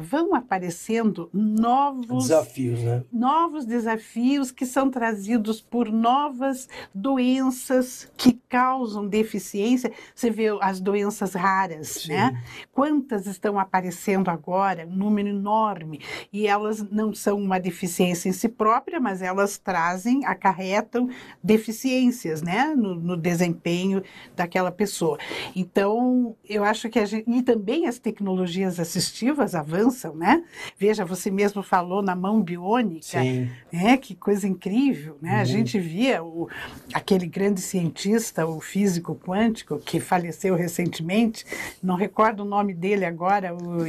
[0.02, 3.04] vão aparecendo novos Desafios, né?
[3.12, 9.92] novos desafios que são trazidos por novas doenças que causam deficiência.
[10.16, 12.10] Você vê as doenças raras, Sim.
[12.14, 12.44] né?
[12.72, 16.00] Quantas estão aparecendo agora, um número enorme,
[16.32, 21.10] e elas não são uma deficiência em si própria, mas elas trazem, acarretam
[21.44, 24.02] deficiências, né, no, no desempenho
[24.36, 25.18] daquela pessoa.
[25.56, 30.44] Então, eu acho que a gente, e também as tecnologias assistivas avançam, né?
[30.78, 33.50] Veja, você mesmo falou na mão biônica, Sim.
[33.72, 33.98] né?
[33.98, 35.36] Que coisa incrível, né?
[35.36, 35.46] A Uhum.
[35.46, 36.48] gente via o,
[36.94, 41.46] aquele grande cientista, o físico quântico, que faleceu recentemente,
[41.82, 43.80] não recordo o nome dele agora, o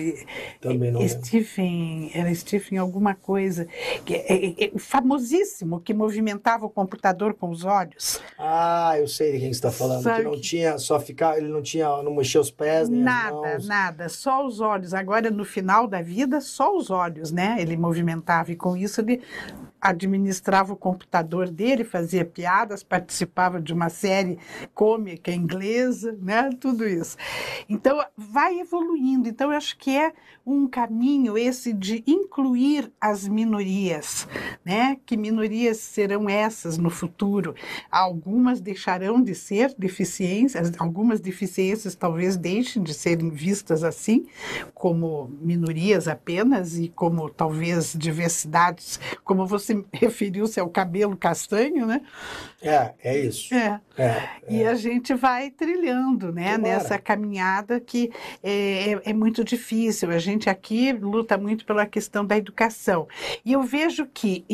[0.61, 1.07] Também não.
[1.09, 3.67] Stephen, era Stephen alguma coisa,
[4.05, 8.21] que é, é, é famosíssimo, que movimentava o computador com os olhos.
[8.39, 10.03] Ah, eu sei de quem você está falando.
[10.03, 13.01] Sabe que não que- tinha, só ficar, ele não tinha, não mexia os pés, nem
[13.01, 14.95] Nada, nada, só os olhos.
[14.95, 17.57] Agora, no final da vida, só os olhos, né?
[17.59, 19.21] Ele movimentava e com isso ele
[19.81, 24.39] administrava o computador dele, fazia piadas, participava de uma série
[24.75, 26.51] cômica inglesa, né?
[26.61, 27.17] Tudo isso.
[27.69, 29.29] Então, vai evoluindo.
[29.29, 30.13] Então, eu acho que é
[30.47, 34.27] um caminho esse de incluir as minorias,
[34.65, 34.97] né?
[35.05, 37.55] Que minorias serão essas no futuro?
[37.91, 44.27] Algumas deixarão de ser deficiências, algumas deficiências talvez deixem de serem vistas assim,
[44.75, 52.01] como minorias apenas e como talvez diversidades, como você referiu-se ao cabelo castanho, né?
[52.63, 53.55] É, é isso.
[53.55, 53.81] É.
[53.97, 56.59] É, E a gente vai trilhando, né, Tomara.
[56.79, 58.11] nessa caminhada que
[58.43, 60.11] é, é- é muito difícil.
[60.11, 63.09] A gente aqui luta muito pela questão da educação.
[63.45, 64.45] E eu vejo que,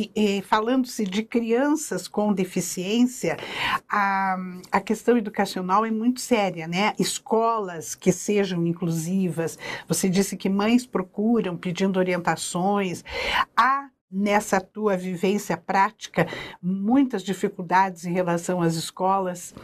[0.45, 3.37] falando-se de crianças com deficiência,
[3.89, 4.37] a,
[4.73, 6.95] a questão educacional é muito séria, né?
[6.99, 9.59] Escolas que sejam inclusivas.
[9.89, 13.05] Você disse que mães procuram pedindo orientações.
[13.57, 16.27] Há nessa tua vivência prática
[16.63, 19.55] muitas dificuldades em relação às escolas?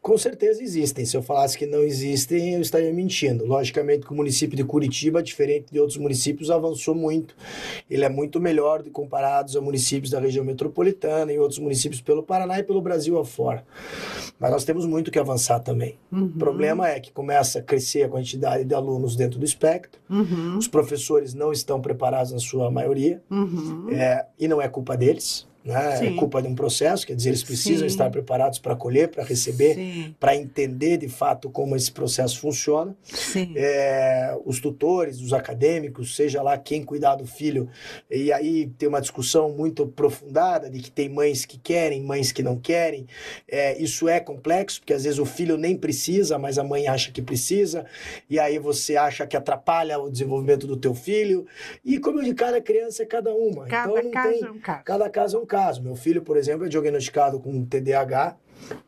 [0.00, 1.04] Com certeza existem.
[1.04, 3.44] Se eu falasse que não existem, eu estaria mentindo.
[3.44, 7.36] Logicamente que o município de Curitiba, diferente de outros municípios, avançou muito.
[7.88, 12.22] Ele é muito melhor de comparados a municípios da região metropolitana e outros municípios pelo
[12.22, 13.64] Paraná e pelo Brasil afora.
[14.38, 15.98] Mas nós temos muito que avançar também.
[16.10, 20.00] Uhum, O problema é que começa a crescer a quantidade de alunos dentro do espectro,
[20.08, 23.89] Uhum, os professores não estão preparados na sua maioria, uhum.
[23.92, 26.06] É, e não é culpa deles, né?
[26.06, 27.86] é culpa de um processo, quer dizer, eles precisam Sim.
[27.86, 32.96] estar preparados para acolher, para receber, para entender de fato como esse processo funciona.
[33.56, 37.68] É, os tutores, os acadêmicos, seja lá quem cuidar do filho,
[38.10, 42.42] e aí tem uma discussão muito aprofundada de que tem mães que querem, mães que
[42.42, 43.06] não querem.
[43.48, 47.12] É, isso é complexo, porque às vezes o filho nem precisa, mas a mãe acha
[47.12, 47.84] que precisa,
[48.28, 51.46] e aí você acha que atrapalha o desenvolvimento do teu filho.
[51.84, 53.66] E como eu digo, cada criança é cada uma.
[53.66, 54.84] Cada então caso tem, é um caso.
[54.84, 55.82] Cada caso é um caso.
[55.82, 58.36] Meu filho, por exemplo, é diagnosticado com TDAH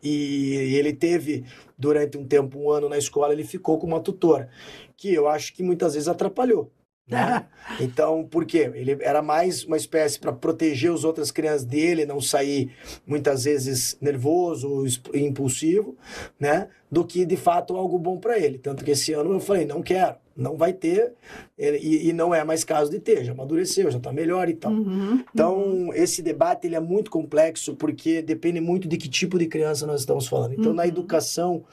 [0.00, 1.44] e ele teve,
[1.76, 4.48] durante um tempo, um ano na escola, ele ficou com uma tutora,
[4.96, 6.70] que eu acho que muitas vezes atrapalhou.
[7.08, 7.44] Né?
[7.80, 8.70] Então, por quê?
[8.74, 12.70] Ele era mais uma espécie para proteger as outras crianças dele, não sair
[13.06, 15.96] muitas vezes nervoso impulsivo,
[16.38, 16.68] né?
[16.90, 18.56] Do que de fato algo bom para ele.
[18.58, 21.12] Tanto que esse ano eu falei: não quero, não vai ter,
[21.58, 24.72] e, e não é mais caso de ter, já amadureceu, já está melhor e tal.
[24.72, 29.46] Uhum, Então, esse debate ele é muito complexo porque depende muito de que tipo de
[29.46, 30.52] criança nós estamos falando.
[30.52, 30.88] Então, na Uhum.
[30.88, 31.64] educação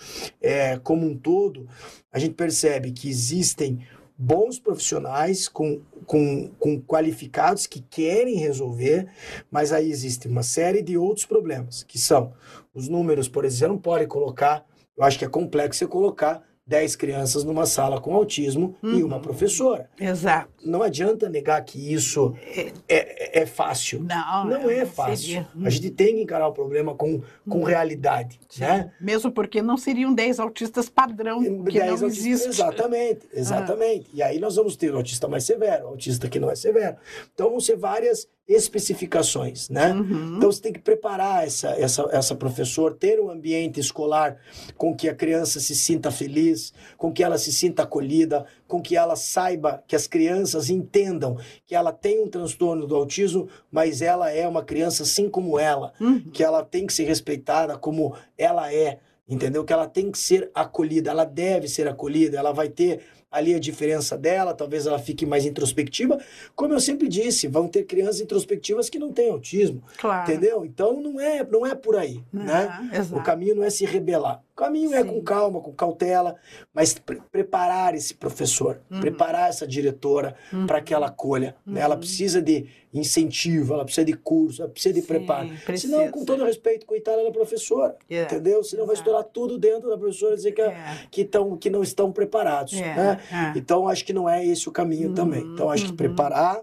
[0.41, 1.67] é, como um todo,
[2.11, 3.79] a gente percebe que existem
[4.21, 9.07] bons profissionais com, com, com qualificados que querem resolver,
[9.49, 12.33] mas aí existe uma série de outros problemas, que são
[12.73, 14.65] os números, por exemplo, não pode colocar,
[14.97, 19.07] eu acho que é complexo você colocar 10 crianças numa sala com autismo e Uhum.
[19.07, 19.89] uma professora.
[19.99, 20.49] Exato.
[20.63, 22.35] Não adianta negar que isso
[22.87, 24.03] é, é fácil.
[24.03, 25.17] Não, Não é não fácil.
[25.17, 25.47] seria.
[25.65, 28.61] A gente tem que encarar o problema com, com realidade, Sim.
[28.61, 28.91] né?
[29.01, 32.47] Mesmo porque não seriam 10 autistas padrão, que Dez não autistas- existe.
[32.49, 34.09] Exatamente, exatamente.
[34.13, 36.97] E aí nós vamos ter o autista mais severo, o autista que não é severo.
[37.33, 39.93] Então vão ser várias especificações, né?
[39.93, 40.37] Uhum.
[40.37, 44.37] Então você tem que preparar essa, essa, essa professora, ter um ambiente escolar
[44.75, 48.95] com que a criança se sinta feliz, com que ela se sinta acolhida, com que
[48.95, 54.31] ela saiba, que as crianças entendam que ela tem um transtorno do autismo, mas ela
[54.31, 56.31] é uma criança assim como ela, Uhum.
[56.31, 59.63] que ela tem que ser respeitada como ela é, entendeu?
[59.63, 63.59] Que ela tem que ser acolhida, ela deve ser acolhida, ela vai ter ali a
[63.59, 66.17] diferença dela, talvez ela fique mais introspectiva.
[66.55, 70.29] Como eu sempre disse, vão ter crianças introspectivas que não têm autismo, Claro.
[70.31, 70.65] entendeu?
[70.65, 72.67] Então não é, não é por aí, né?
[72.69, 73.19] Ah, exato.
[73.19, 74.41] O caminho não é se rebelar.
[74.59, 75.07] O caminho é Sim.
[75.07, 76.35] com calma, com cautela,
[76.73, 78.99] mas pre- preparar esse professor, Uhum.
[78.99, 80.35] preparar essa diretora
[80.67, 81.55] para que ela acolha.
[81.65, 81.79] né?
[81.79, 85.47] Ela precisa de incentivo, ela precisa de curso, ela precisa de Sim, preparo.
[85.65, 85.95] precisa.
[85.95, 88.61] Senão, com todo respeito, coitada da professora, É, entendeu?
[88.61, 89.07] Senão vai exato.
[89.09, 91.07] estourar tudo dentro da professora e dizer que, É.
[91.09, 92.73] que, tão, que não estão preparados.
[92.73, 93.19] É, né?
[93.55, 93.57] é.
[93.57, 95.41] Então, acho que não é esse o caminho Uhum, também.
[95.53, 95.95] Então, acho que uhum.
[95.95, 96.59] preparar,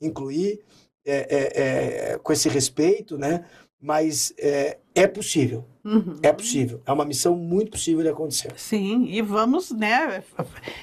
[0.00, 0.60] incluir,
[1.04, 3.44] é, é, é, com esse respeito, né?
[3.78, 6.16] Mas é, é possível, Uhum.
[6.20, 6.80] é possível.
[6.84, 8.50] É uma missão muito possível de acontecer.
[8.56, 10.24] Sim, e vamos, né?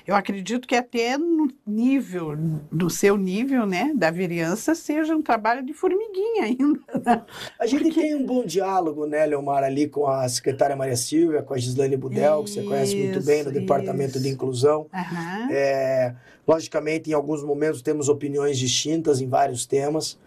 [0.08, 2.38] Eu acredito que até no nível,
[2.72, 7.26] do seu nível, né, da vereança, seja um trabalho de formiguinha ainda.
[7.60, 11.54] A gente tem um bom diálogo, né, Leomar, ali com a secretária Maria Silvia, com
[11.54, 14.36] a Gislaine Budel, que você conhece muito bem no Isso, Departamento de isso.
[14.36, 14.88] Inclusão.
[14.94, 15.50] Aham.
[15.52, 16.16] É,
[16.48, 20.18] logicamente, em alguns momentos temos opiniões distintas em vários temas,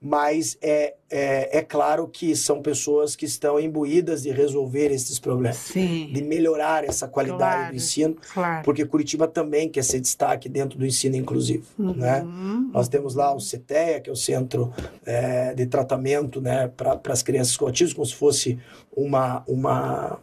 [0.00, 5.56] mas é, é, é claro que são pessoas que estão imbuídas de resolver esses problemas,
[5.56, 7.70] Sim, de melhorar essa qualidade Claro.
[7.70, 8.64] do ensino, claro.
[8.64, 12.22] porque Curitiba também quer ser destaque dentro do ensino inclusivo, né?
[12.22, 12.70] Uhum.
[12.72, 14.72] Nós temos lá o CETEA, que é o Centro
[15.04, 18.58] é, de Tratamento né, para as crianças com autismo, como se fosse
[18.94, 20.18] uma, uma,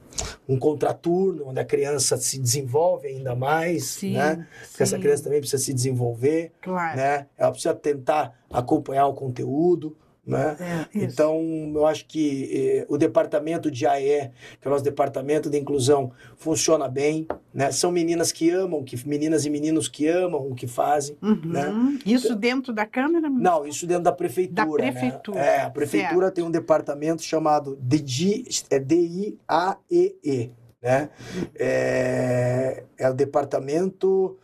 [0.48, 4.48] um contraturno, onde a criança se desenvolve ainda mais, Sim, né?
[4.70, 6.98] Porque essa sim, criança também precisa se desenvolver, Claro.
[6.98, 7.28] né?
[7.38, 9.96] Ela precisa tentar acompanhar o conteúdo,
[10.26, 10.58] né?
[10.60, 11.04] É.
[11.04, 11.40] Então,
[11.76, 16.12] eu acho que eh, o departamento de AE, que é o nosso departamento de inclusão,
[16.36, 17.72] funciona bem, né?
[17.72, 21.42] São meninas que amam, que, meninas e meninos que amam o que fazem, Uhum.
[21.46, 22.00] né?
[22.08, 23.30] Isso dentro da Câmara?
[23.30, 24.66] Não, isso dentro da prefeitura.
[24.66, 24.92] Da né?
[24.92, 26.34] prefeitura, É, a prefeitura certo.
[26.36, 31.10] tem um departamento chamado DI, é DIAEE, né?
[31.54, 34.38] É, é o departamento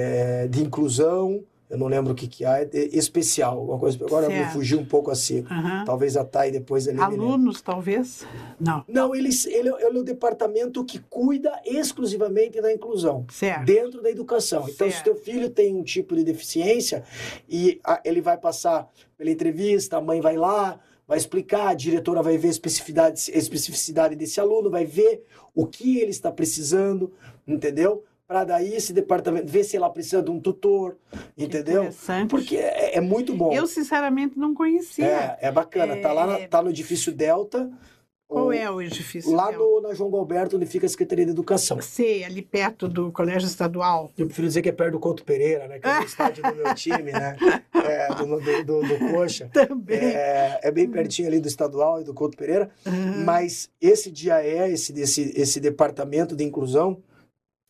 [0.00, 3.98] é, de inclusão, eu não lembro o que que é, é especial, alguma coisa.
[4.02, 4.52] Agora eu me Certo.
[4.52, 5.44] fugi um pouco assim.
[5.50, 5.84] Aham.
[5.84, 7.00] Talvez a Thay depois ali.
[7.00, 8.24] Alunos, talvez?
[8.60, 8.84] Não.
[8.88, 13.64] Não, ele, ele, é o departamento que cuida exclusivamente da inclusão Certo.
[13.64, 14.60] dentro da educação.
[14.68, 15.04] Então, se Certo.
[15.04, 17.02] teu filho tem um tipo de deficiência
[17.48, 22.22] e a- ele vai passar pela entrevista, a mãe vai lá, vai explicar, a diretora
[22.22, 27.12] vai ver a especificidade, a especificidade desse aluno, vai ver o que ele está precisando,
[27.46, 28.04] entendeu?
[28.28, 30.98] Para daí esse departamento ver se ela precisa de um tutor,
[31.36, 31.84] entendeu?
[31.84, 32.28] Interessante.
[32.28, 33.50] Porque é, é muito bom.
[33.54, 35.06] Eu, sinceramente, não conhecia.
[35.06, 35.96] É, é bacana.
[35.96, 36.46] Tá lá na- É.
[36.46, 37.70] tá no edifício Delta.
[38.26, 39.32] Qual o- é o edifício?
[39.32, 39.64] Lá dela?
[39.64, 41.80] no, na João Galberto, onde fica a Secretaria de Educação.
[41.80, 44.10] Sei, ali perto do Colégio Estadual.
[44.18, 45.78] Eu prefiro dizer que é perto do Couto Pereira, né?
[45.78, 47.34] Que é o estádio do meu time, né?
[47.72, 49.48] É, do, do, do, do Coxa.
[49.54, 49.96] Também.
[49.98, 52.68] É, é bem pertinho ali do estadual e do Couto Pereira.
[52.84, 53.24] Uhum.
[53.24, 56.98] Mas esse DIAE, esse, esse, esse departamento de inclusão,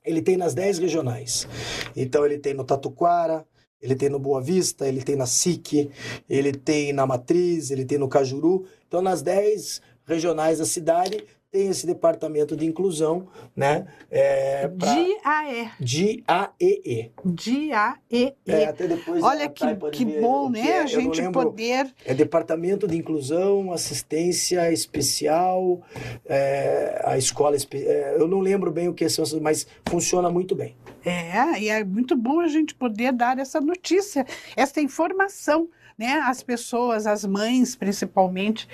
[0.05, 1.47] ele tem nas 10 regionais.
[1.95, 3.47] Então ele tem no Tatuquara,
[3.81, 5.91] ele tem no Boa Vista, ele tem na SIC,
[6.29, 8.67] ele tem na Matriz, ele tem no Cajuru.
[8.87, 13.87] Então nas 10 regionais da cidade tem esse departamento de inclusão, né?
[14.11, 15.71] É, pra- DAE.
[15.81, 17.11] D-A-E-E.
[17.25, 18.35] D-A-E-E.
[18.47, 20.69] É, até depois Olha que, que bom, o que né?
[20.69, 20.79] é.
[20.81, 21.93] A gente poder.
[22.05, 25.81] É Departamento de Inclusão, Assistência Especial,
[26.27, 27.57] é, a escola.
[27.57, 30.77] espe- é, eu não lembro bem o que são, mas funciona muito bem.
[31.05, 36.21] É, e é muito bom a gente poder dar essa notícia, essa informação, né?
[36.21, 38.69] Às pessoas, às mães principalmente,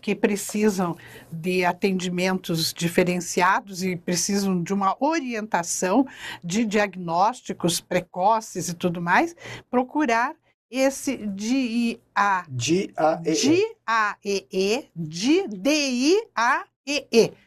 [0.00, 0.96] que precisam
[1.30, 6.06] de atendimentos diferenciados e precisam de uma orientação
[6.42, 9.36] de diagnósticos precoces e tudo mais,
[9.70, 10.34] procurar
[10.70, 13.34] esse DIA, D-A-E-E.
[13.34, 16.69] D-A-E-E, D-I-A-E-E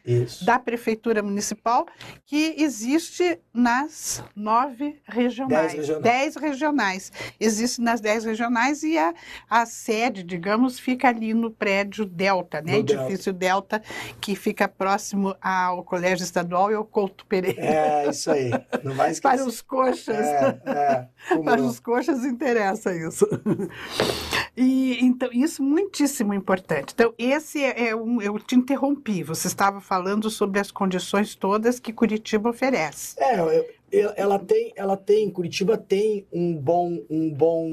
[0.06, 0.44] Isso.
[0.44, 1.86] da Prefeitura Municipal,
[2.24, 5.72] que existe nas nove regionais.
[5.72, 6.02] Dez regionais.
[6.02, 7.12] Dez regionais.
[7.38, 9.12] Existe nas dez regionais e a,
[9.48, 12.72] a sede, digamos, fica ali no prédio Delta, né?
[12.72, 13.82] No Edifício Delta.
[14.20, 17.60] que fica próximo ao Colégio Estadual e ao Couto Pereira.
[17.60, 18.50] É, isso aí.
[18.82, 19.36] Não vai esquecer.
[19.36, 20.16] Para os coxas.
[20.16, 21.08] É, é.
[21.42, 21.68] Para não?
[21.68, 23.26] os coxas interessa isso.
[24.56, 26.92] E então isso é muitíssimo importante.
[26.94, 29.23] Então esse é, é um, eu te interrompi.
[29.24, 33.14] Você estava falando sobre as condições todas que Curitiba oferece.
[33.18, 33.66] É, eu-
[34.16, 37.68] ela tem, ela tem, Curitiba tem um bom, um bom,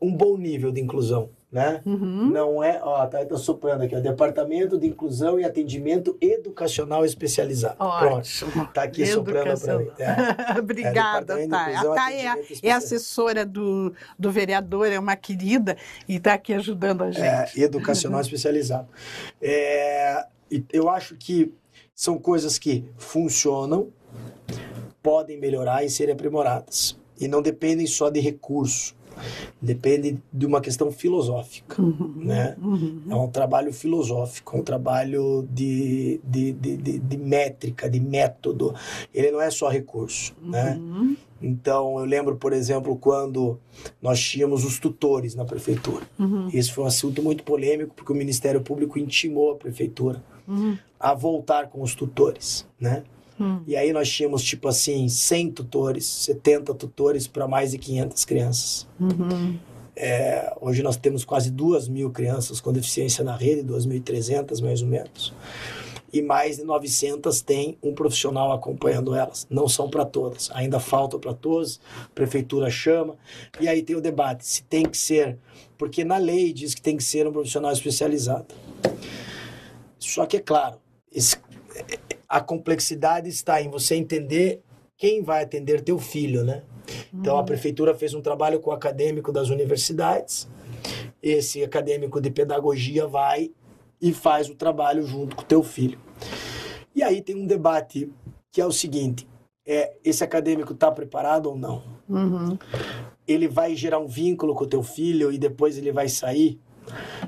[0.00, 1.80] um bom nível de inclusão, né?
[1.84, 2.30] Uhum.
[2.30, 7.76] Não é, ó, tá, tá soprando aqui, ó, Departamento de Inclusão e Atendimento Educacional Especializado.
[7.76, 8.68] Pronto, Ótimo.
[8.72, 9.90] tá aqui soprando para mim.
[9.98, 10.58] É.
[10.58, 11.74] Obrigada, É, Thay.
[11.74, 15.76] A Thay é, é assessora do, do vereador, é uma querida
[16.08, 17.60] e está aqui ajudando a gente.
[17.60, 18.88] É, educacional especializado.
[19.40, 20.24] É,
[20.72, 21.52] eu acho que
[21.94, 23.88] são coisas que funcionam,
[25.02, 26.98] podem melhorar e serem aprimoradas.
[27.20, 28.94] E não dependem só de recurso,
[29.60, 32.12] depende de uma questão filosófica, Uhum.
[32.16, 32.56] né?
[32.62, 33.02] Uhum.
[33.10, 38.74] É um trabalho filosófico, um trabalho de, de, de, de, de métrica, de método.
[39.12, 40.76] Ele não é só recurso, né?
[40.80, 41.16] Uhum.
[41.42, 43.58] Então, eu lembro, por exemplo, quando
[44.00, 46.06] nós tínhamos os tutores na prefeitura.
[46.18, 46.48] Uhum.
[46.52, 50.22] Esse foi um assunto muito polêmico, porque o Ministério Público intimou a prefeitura
[50.98, 53.04] a voltar com os tutores, né?
[53.40, 53.62] Uhum.
[53.66, 58.86] E aí nós tínhamos, tipo assim, 100 tutores, 70 tutores para mais de 500 crianças.
[59.00, 59.58] Uhum.
[59.96, 64.88] É, hoje nós temos quase 2 mil crianças com deficiência na rede, 2.300 mais ou
[64.88, 65.32] menos.
[66.12, 69.46] E mais de 900 têm um profissional acompanhando elas.
[69.48, 71.80] Não são para todas, ainda falta para todas.
[72.06, 73.14] A prefeitura chama.
[73.60, 75.38] E aí tem o debate: se tem que ser.
[75.78, 78.46] Porque na lei diz que tem que ser um profissional especializado.
[79.98, 80.78] Só que é claro,
[81.14, 81.36] esse-
[82.30, 84.62] a complexidade está em você entender
[84.96, 86.62] quem vai atender teu filho, né?
[87.12, 90.48] Então a prefeitura fez um trabalho com o acadêmico das universidades.
[91.20, 93.50] Esse acadêmico de pedagogia vai
[94.00, 95.98] e faz o trabalho junto com o teu filho.
[96.94, 98.08] E aí tem um debate
[98.52, 99.26] que é o seguinte:
[99.66, 101.82] é esse acadêmico está preparado ou não?
[102.08, 102.56] Uhum.
[103.26, 106.60] Ele vai gerar um vínculo com o teu filho e depois ele vai sair?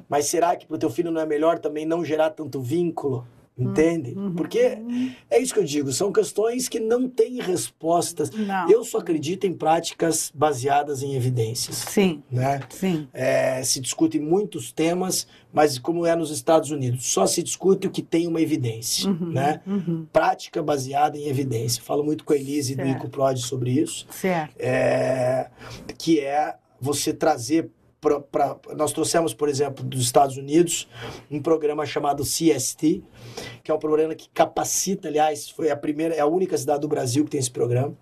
[0.09, 3.27] Mas será que para o teu filho não é melhor também não gerar tanto vínculo?
[3.57, 4.15] Entende?
[4.17, 4.35] Uhum.
[4.35, 4.79] Porque
[5.31, 8.31] é isso que eu digo, são questões que não têm respostas.
[8.31, 8.71] Não.
[8.71, 12.61] Eu só acredito em práticas baseadas em evidências, Sim, né?
[12.71, 13.07] sim.
[13.13, 17.91] É, se discute muitos temas, mas como é nos Estados Unidos, só se discute o
[17.91, 19.33] que tem uma evidência, Uhum.
[19.33, 19.61] né?
[19.67, 20.07] Uhum.
[20.11, 21.83] Prática baseada em evidência.
[21.83, 22.97] Falo muito com a Elise do Certo.
[23.05, 24.55] ICOPROD sobre isso, Certo.
[24.59, 25.51] é,
[25.99, 27.71] que é você trazer
[28.03, 30.89] pra, pra- nós trouxemos, por exemplo, dos Estados Unidos,
[31.31, 33.03] um programa chamado CST,
[33.63, 36.89] que é um programa que capacita, aliás, foi a primeira, é a única cidade do
[36.89, 37.97] Brasil que tem esse programa.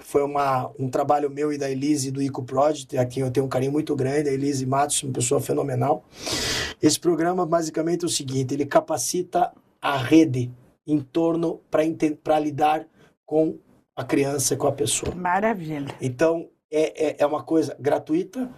[0.00, 3.44] Foi uma, um trabalho meu e da Elise do Ico Project, a quem eu tenho
[3.44, 6.02] um carinho muito grande, a Elise Matos, uma pessoa fenomenal.
[6.82, 10.50] Esse programa basicamente é o seguinte, ele capacita a rede
[10.86, 12.86] em torno para lidar
[13.26, 13.58] com
[13.94, 15.14] a criança, com a pessoa.
[15.14, 15.94] Maravilha.
[16.00, 18.50] Então, é, é, é uma coisa gratuita.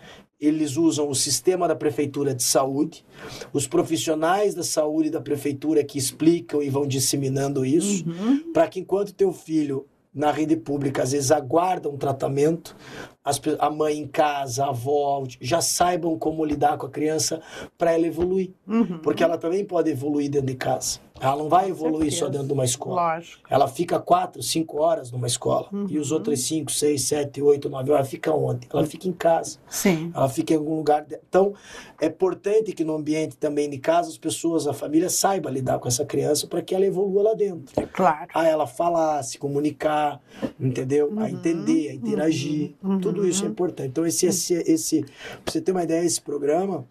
[0.45, 3.05] Eles usam o sistema da prefeitura de saúde,
[3.53, 8.53] os profissionais da saúde da prefeitura que explicam e vão disseminando isso, Uhum.
[8.53, 12.77] para que enquanto teu filho na rede pública às vezes aguarda um tratamento,
[13.25, 17.41] as a mãe em casa, a avó, já saibam como lidar com a criança
[17.79, 18.99] para ela evoluir, Uhum.
[18.99, 21.01] porque ela também pode evoluir dentro de casa.
[21.21, 23.15] Ela não vai evoluir só dentro de uma escola.
[23.15, 23.41] Lógico.
[23.49, 25.69] Ela fica quatro, cinco horas numa escola.
[25.89, 26.17] E os Uhum.
[26.19, 28.67] outros cinco, seis, sete, oito, nove horas fica onde?
[28.71, 29.59] Ela fica em casa.
[29.69, 30.11] Sim.
[30.15, 31.05] Ela fica em algum lugar.
[31.05, 31.55] de- Então,
[32.01, 35.87] é importante que no ambiente também de casa as pessoas, a família saiba lidar com
[35.87, 37.73] essa criança para que ela evolua lá dentro.
[37.93, 38.29] Claro.
[38.35, 40.21] A ela falar, se comunicar,
[40.59, 41.13] entendeu?
[41.17, 42.75] A Uhum, entender, a interagir.
[42.83, 43.53] uhum, Tudo isso é uhum.
[43.53, 43.89] importante.
[43.89, 46.85] Então, esse, esse, esse, pra você ter uma ideia, esse programa,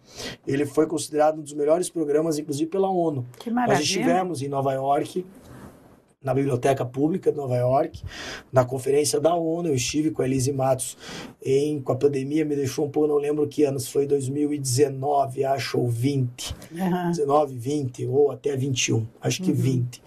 [0.46, 3.26] ele foi considerado um dos melhores programas, inclusive pela ONU.
[3.38, 3.82] Que Nós maravilha.
[3.82, 5.24] estivemos em Nova York,
[6.22, 8.02] na Biblioteca Pública de Nova York,
[8.50, 9.68] na conferência da ONU.
[9.68, 10.96] Eu estive com a Elise Matos
[11.42, 15.78] em, com a pandemia, me deixou um pouco, não lembro que anos, foi 2019, acho,
[15.78, 16.54] ou 20.
[16.80, 17.10] Aham.
[17.10, 19.46] 19, 20, ou até 21, acho Uhum.
[19.46, 20.02] que 20.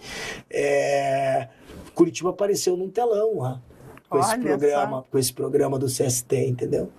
[0.50, 1.48] É,
[1.94, 3.62] Curitiba apareceu num telão lá.
[4.08, 5.06] Com esse, Olha programa, só.
[5.10, 6.90] com esse programa do CST, entendeu?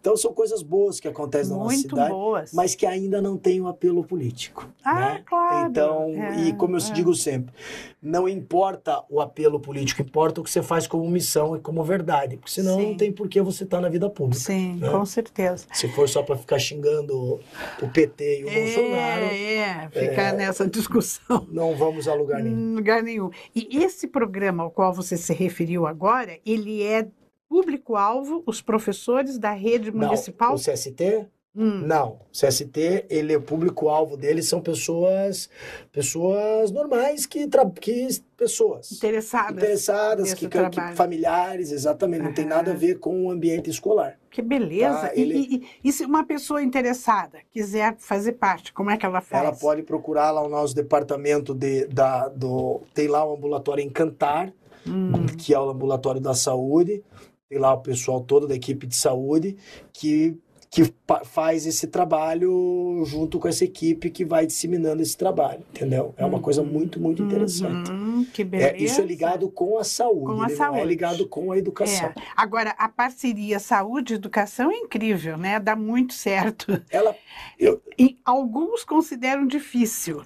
[0.00, 2.52] Então são coisas boas que acontecem na nossa Muito cidade boas.
[2.52, 4.68] mas que ainda não tem um apelo político.
[4.84, 5.22] Ah, né?
[5.26, 5.68] claro.
[5.70, 6.90] Então, É, e como eu é.
[6.92, 7.52] digo sempre,
[8.00, 12.36] não importa o apelo político, importa o que você faz como missão e como verdade,
[12.36, 12.86] porque senão Sim.
[12.90, 14.40] não tem por que você estar na vida pública.
[14.44, 14.88] Sim, né?
[14.88, 15.66] com certeza.
[15.72, 17.40] Se for só para ficar xingando
[17.82, 21.44] o PT e o Bolsonaro, É, é, ficar nessa discussão.
[21.50, 22.56] não vamos a lugar nenhum.
[22.72, 23.30] Em lugar nenhum.
[23.54, 27.06] E esse programa ao qual você se referiu agora, ele é
[27.48, 30.50] público-alvo, os professores da rede municipal?
[30.50, 31.26] Não, o CST?
[31.54, 35.50] Hum, Não, o CST, ele, o público-alvo dele são pessoas,
[35.92, 37.68] pessoas normais que, tra...
[37.68, 39.56] que pessoas interessadas.
[39.58, 40.96] interessadas, que, que- trabalho.
[40.96, 44.18] familiares, exatamente, não tem nada a ver com o ambiente escolar.
[44.30, 45.08] Que beleza.
[45.08, 48.96] Tá, E- ele- e, e- e se uma pessoa interessada quiser fazer parte, como é
[48.96, 49.44] que ela faz?
[49.44, 52.80] Ela pode procurar lá o nosso departamento de, da, do.
[52.94, 54.50] Tem lá o ambulatório Encantar,
[54.86, 57.02] Hum, que é o ambulatório da saúde.
[57.48, 59.56] Tem lá o pessoal todo da equipe de saúde
[59.92, 60.38] que,
[60.74, 60.90] que
[61.26, 66.14] faz esse trabalho junto com essa equipe que vai disseminando esse trabalho, entendeu?
[66.16, 67.90] É uma coisa muito, muito interessante.
[67.90, 68.70] uhum, que beleza.
[68.70, 70.84] É, isso é ligado com a saúde, Com a não é saúde.
[70.86, 72.06] ligado com a educação.
[72.08, 72.14] É.
[72.34, 75.60] Agora, a parceria saúde e educação é incrível, né?
[75.60, 76.82] Dá muito certo.
[76.90, 77.14] Ela,
[77.58, 80.22] eu, E alguns consideram difícil.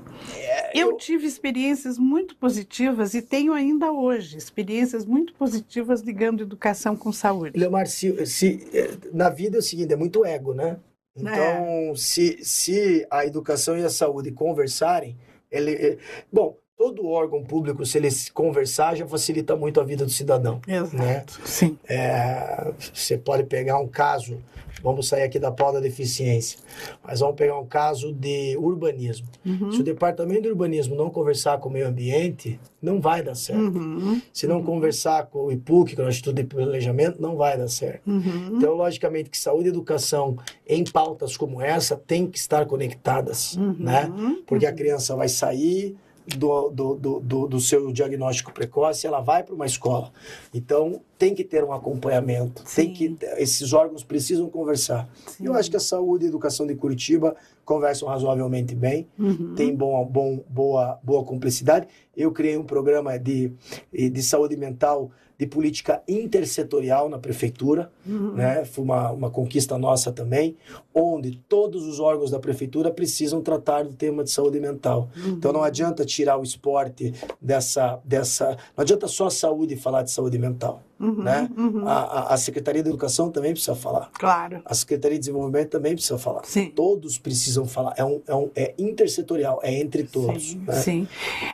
[0.73, 6.95] eu, eu tive experiências muito positivas e tenho ainda hoje experiências muito positivas ligando educação
[6.95, 7.59] com saúde.
[7.59, 10.77] Leomar, se, se, eh, na vida é o seguinte, é muito ego, né?
[11.17, 11.93] Então, é.
[11.97, 15.17] se, se a educação e a saúde conversarem,
[15.51, 15.99] ele, eh,
[16.31, 20.61] bom, todo órgão público, se ele conversar, já facilita muito a vida do cidadão.
[20.69, 21.25] Exato, né?
[21.45, 21.79] sim.
[21.89, 24.43] É, você pode pegar um caso,
[24.83, 26.59] vamos sair aqui da pau da deficiência,
[27.05, 29.27] mas vamos pegar um caso de urbanismo.
[29.45, 29.73] Uhum.
[29.73, 33.79] Se o departamento de urbanismo não conversar com o meio ambiente, não vai dar certo.
[33.79, 34.21] Uhum.
[34.33, 34.65] Se não uhum.
[34.65, 38.07] conversar com o IPUC, com o Instituto de Planejamento, não vai dar certo.
[38.07, 38.53] Uhum.
[38.57, 43.77] Então, logicamente que saúde e educação em pautas como essa têm que estar conectadas, uhum.
[43.79, 44.11] né?
[44.47, 45.97] Porque a criança vai sair
[46.37, 50.13] do, do, do, do, seu diagnóstico precoce, ela vai para uma escola.
[50.53, 52.75] Então, tem que ter um acompanhamento, Sim.
[52.75, 55.09] tem que esses órgãos precisam conversar.
[55.27, 55.47] Sim.
[55.47, 59.55] Eu acho que a saúde e a educação de Curitiba conversam razoavelmente bem, uhum.
[59.55, 61.87] tem bom, bom, boa, boa cumplicidade.
[62.17, 63.53] Eu criei um programa de,
[63.93, 68.33] de saúde mental de política intersetorial na prefeitura, uhum.
[68.33, 68.65] né?
[68.65, 70.57] Foi uma, uma conquista nossa também,
[70.95, 75.11] onde todos os órgãos da prefeitura precisam tratar do tema de saúde mental.
[75.17, 75.33] Uhum.
[75.33, 78.57] Então não adianta tirar o esporte dessa, dessa.
[78.77, 80.83] Não adianta só a saúde falar de saúde mental.
[80.99, 81.51] Uhum, né?
[81.57, 81.87] Uhum.
[81.87, 84.11] A, a, Secretaria de Educação também precisa falar.
[84.15, 84.63] Claro.
[84.65, 86.45] A Secretaria de Desenvolvimento também precisa falar.
[86.45, 86.71] Sim.
[86.71, 87.95] Todos precisam falar.
[87.99, 90.51] É, um, é, um, é intersetorial, é entre todos.
[90.51, 90.73] Sim, né?
[90.75, 91.09] sim.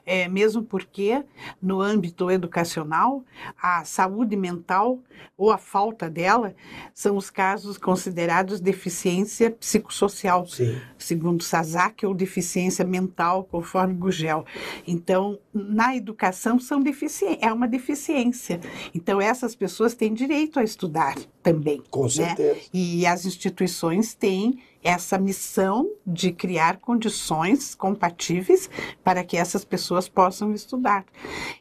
[0.07, 1.24] É, mesmo porque,
[1.61, 3.24] no âmbito educacional,
[3.61, 5.01] a saúde mental
[5.36, 6.55] ou a falta dela
[6.95, 10.76] são os casos considerados deficiência psicossocial, sim.
[10.97, 14.45] segundo Sazak, ou deficiência mental, conforme Gugel.
[14.86, 18.61] Então, na educação, são defici é uma deficiência.
[18.95, 21.83] Então, é essas pessoas têm direito a estudar também.
[21.91, 22.09] Com né?
[22.11, 22.61] certeza.
[22.72, 28.68] E as instituições têm essa missão de criar condições compatíveis
[29.05, 31.05] para que essas pessoas possam estudar.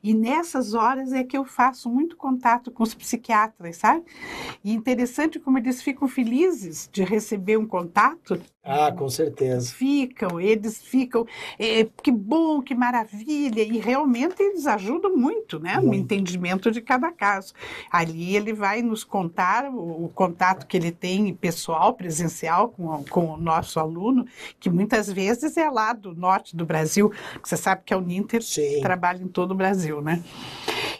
[0.04, 4.04] E nessas horas é que eu faço muito contato com os psiquiatras, sabe?
[4.64, 8.42] E interessante como eles ficam felizes de receber um contato.
[8.64, 9.74] Ah, com certeza.
[9.74, 11.26] Ficam, eles ficam,
[11.58, 15.88] é, que bom, que maravilha, e realmente eles ajudam muito, né, muito.
[15.88, 17.54] no entendimento de cada caso.
[17.92, 23.26] Ali ele vai nos contar o, o contato que ele tem pessoal, presencial com com
[23.34, 24.26] o nosso aluno,
[24.60, 27.12] que muitas vezes é lá do norte do Brasil,
[27.44, 28.80] você sabe que é o Ninter Sim.
[28.82, 30.24] trabalha em todo o Brasil, né?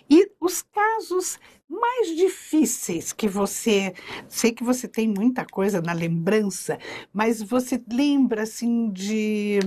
[0.10, 1.40] E os casos
[1.72, 3.94] mais difíceis que você.
[4.28, 6.78] Sei que você tem muita coisa na lembrança,
[7.14, 9.60] mas você lembra assim de,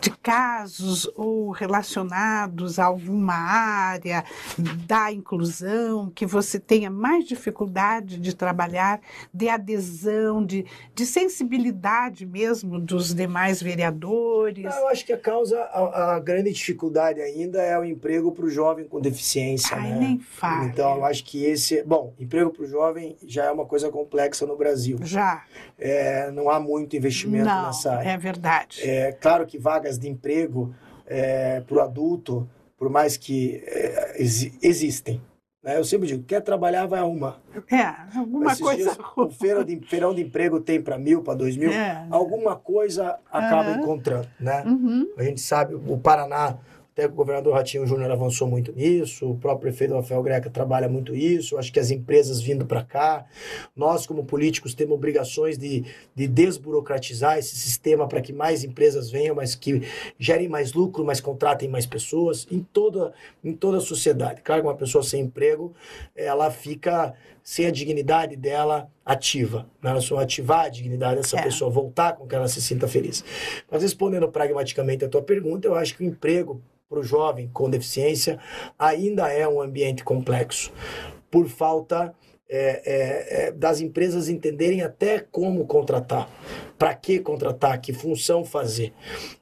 [0.00, 4.24] de casos ou relacionados a alguma área
[4.86, 9.00] da inclusão que você tenha mais dificuldade de trabalhar,
[9.34, 14.64] de adesão, de, de sensibilidade mesmo dos demais vereadores?
[14.64, 18.44] Não, eu acho que a causa, a, a grande dificuldade ainda é o emprego para
[18.44, 19.76] o jovem com deficiência.
[19.76, 19.98] Ai, né?
[19.98, 20.66] nem fala.
[20.66, 21.82] Então, eu acho que esse.
[21.82, 24.98] Bom, emprego para o jovem já é uma coisa complexa no Brasil.
[25.02, 25.44] Já.
[25.78, 28.10] É, não há muito investimento não, nessa área.
[28.10, 28.80] É verdade.
[28.82, 30.74] É claro que vagas de emprego
[31.06, 35.20] é, para o adulto, por mais que é, exi existem.
[35.62, 35.76] Né?
[35.76, 37.38] Eu sempre digo, quer trabalhar, vai arrumar.
[37.70, 38.82] É, alguma Esses coisa.
[38.82, 41.70] Dias, o feira de, feirão de emprego tem para mil, para dois mil.
[41.70, 42.06] É.
[42.10, 43.80] Alguma coisa acaba uhum.
[43.80, 44.28] encontrando.
[44.38, 44.62] Né?
[44.66, 45.12] Uhum.
[45.18, 46.56] A gente sabe, o Paraná
[47.00, 51.14] até o governador Ratinho Júnior avançou muito nisso, o próprio prefeito Rafael Greca trabalha muito
[51.14, 53.24] isso, acho que as empresas vindo para cá,
[53.74, 55.84] nós como políticos temos obrigações de,
[56.14, 59.82] de desburocratizar esse sistema para que mais empresas venham, mas que
[60.18, 64.42] gerem mais lucro, mas contratem mais pessoas em toda, em toda a sociedade.
[64.42, 65.72] Claro que uma pessoa sem emprego,
[66.14, 69.66] ela fica sem a dignidade dela ativa.
[69.82, 69.92] Né?
[69.92, 71.42] Nós vamos ativar a dignidade dessa é.
[71.42, 73.24] pessoa, voltar com que ela se sinta feliz.
[73.70, 77.70] Mas respondendo pragmaticamente a tua pergunta, eu acho que o emprego para o jovem com
[77.70, 78.38] deficiência
[78.78, 80.72] ainda é um ambiente complexo,
[81.30, 82.12] por falta
[82.52, 86.28] é, é, é, das empresas entenderem até como contratar,
[86.76, 88.92] para que contratar, que função fazer.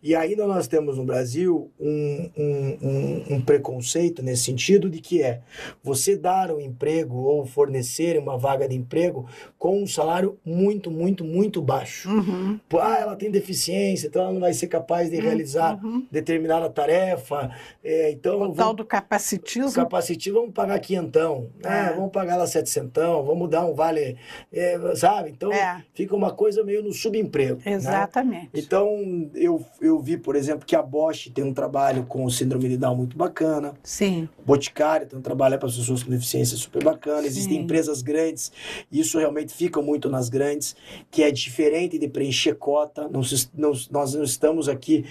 [0.03, 5.23] E ainda nós temos no Brasil um, um, um, um, preconceito nesse sentido de que
[5.23, 5.41] é
[5.83, 9.27] você dar um emprego ou fornecer uma vaga de emprego
[9.59, 12.11] com um salário muito, muito, muito baixo.
[12.11, 12.61] Uhum.
[12.75, 15.23] Ah, ela tem deficiência, então ela não vai ser capaz de uhum.
[15.23, 16.07] realizar uhum.
[16.13, 17.51] determinada tarefa.
[17.83, 19.73] É, então, o tal do capacitismo.
[19.73, 21.93] Capacitismo, vamos pagar quinhentão, né?
[21.93, 21.95] É.
[21.95, 24.17] vamos pagar lá 700 vamos dar um vale,
[24.53, 25.31] é, sabe?
[25.31, 25.83] Então É.
[25.95, 27.61] fica uma coisa meio no subemprego.
[27.65, 27.73] né?
[27.73, 28.51] Exatamente.
[28.55, 32.69] Então eu, eu vi, por exemplo, que a Bosch tem um trabalho com o síndrome
[32.69, 33.75] de Down muito bacana.
[33.83, 37.27] Sim, Boticário tem um trabalho para as pessoas com deficiência super bacana.
[37.27, 37.63] Existem Sim.
[37.65, 38.51] empresas grandes,
[38.91, 40.75] isso realmente fica muito nas grandes,
[41.11, 43.09] que é diferente de preencher cota.
[43.09, 43.21] Não
[43.55, 45.05] não- nós não estamos aqui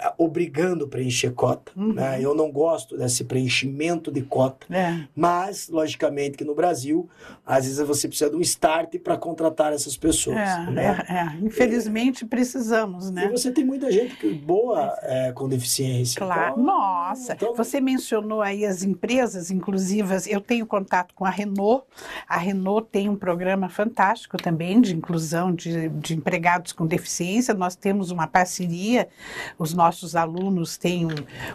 [0.00, 1.72] ah, obrigando a preencher cota.
[1.76, 1.92] Uhum.
[1.94, 2.18] né?
[2.20, 4.66] Eu não gosto desse preenchimento de cota.
[4.70, 5.04] é.
[5.14, 7.08] Mas, logicamente, que no Brasil,
[7.46, 10.36] às vezes você precisa de um start para contratar essas pessoas.
[10.36, 11.04] É, né?
[11.08, 11.36] é, é.
[11.46, 13.28] Infelizmente precisamos, E né?
[13.30, 16.18] você tem muita gente que boa é, com deficiência.
[16.20, 16.52] Claro.
[16.52, 20.26] Então, Nossa, então- você mencionou aí as empresas inclusivas.
[20.26, 21.84] Eu tenho contato com a Renault.
[22.28, 27.54] A Renault tem um programa fantástico também de inclusão de, de empregados com deficiência.
[27.54, 29.08] Nós temos uma parceria,
[29.58, 31.10] os nossos alunos têm um-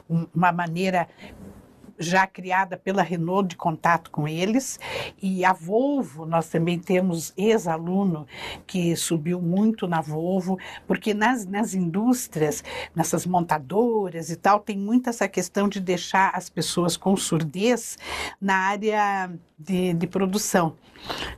[0.10, 1.08] um- uma maneira
[2.00, 4.80] já criada pela Renault de contato com eles.
[5.22, 8.26] E a Volvo, nós também temos ex-aluno
[8.66, 12.64] que subiu muito na Volvo, porque nas, nas indústrias,
[12.96, 17.98] nessas montadoras e tal, tem muito essa questão de deixar as pessoas com surdez
[18.40, 20.76] na área de, de produção.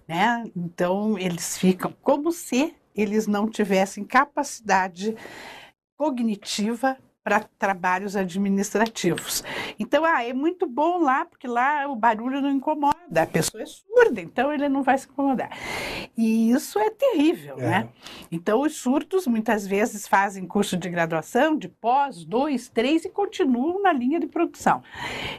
[0.08, 0.44] Né?
[0.56, 5.16] Então, eles ficam como se eles não tivessem capacidade
[5.98, 9.44] cognitiva para trabalhos administrativos.
[9.80, 13.66] Então, ah, é muito bom lá, porque lá o barulho não incomoda, a pessoa é
[13.66, 15.50] surda, então ele não vai se incomodar.
[16.18, 17.70] E isso é terrível, É.
[17.70, 17.90] né?
[18.32, 23.82] Então, os surdos muitas vezes fazem curso de graduação, de pós, dois, três, e continuam
[23.82, 24.82] na linha de produção.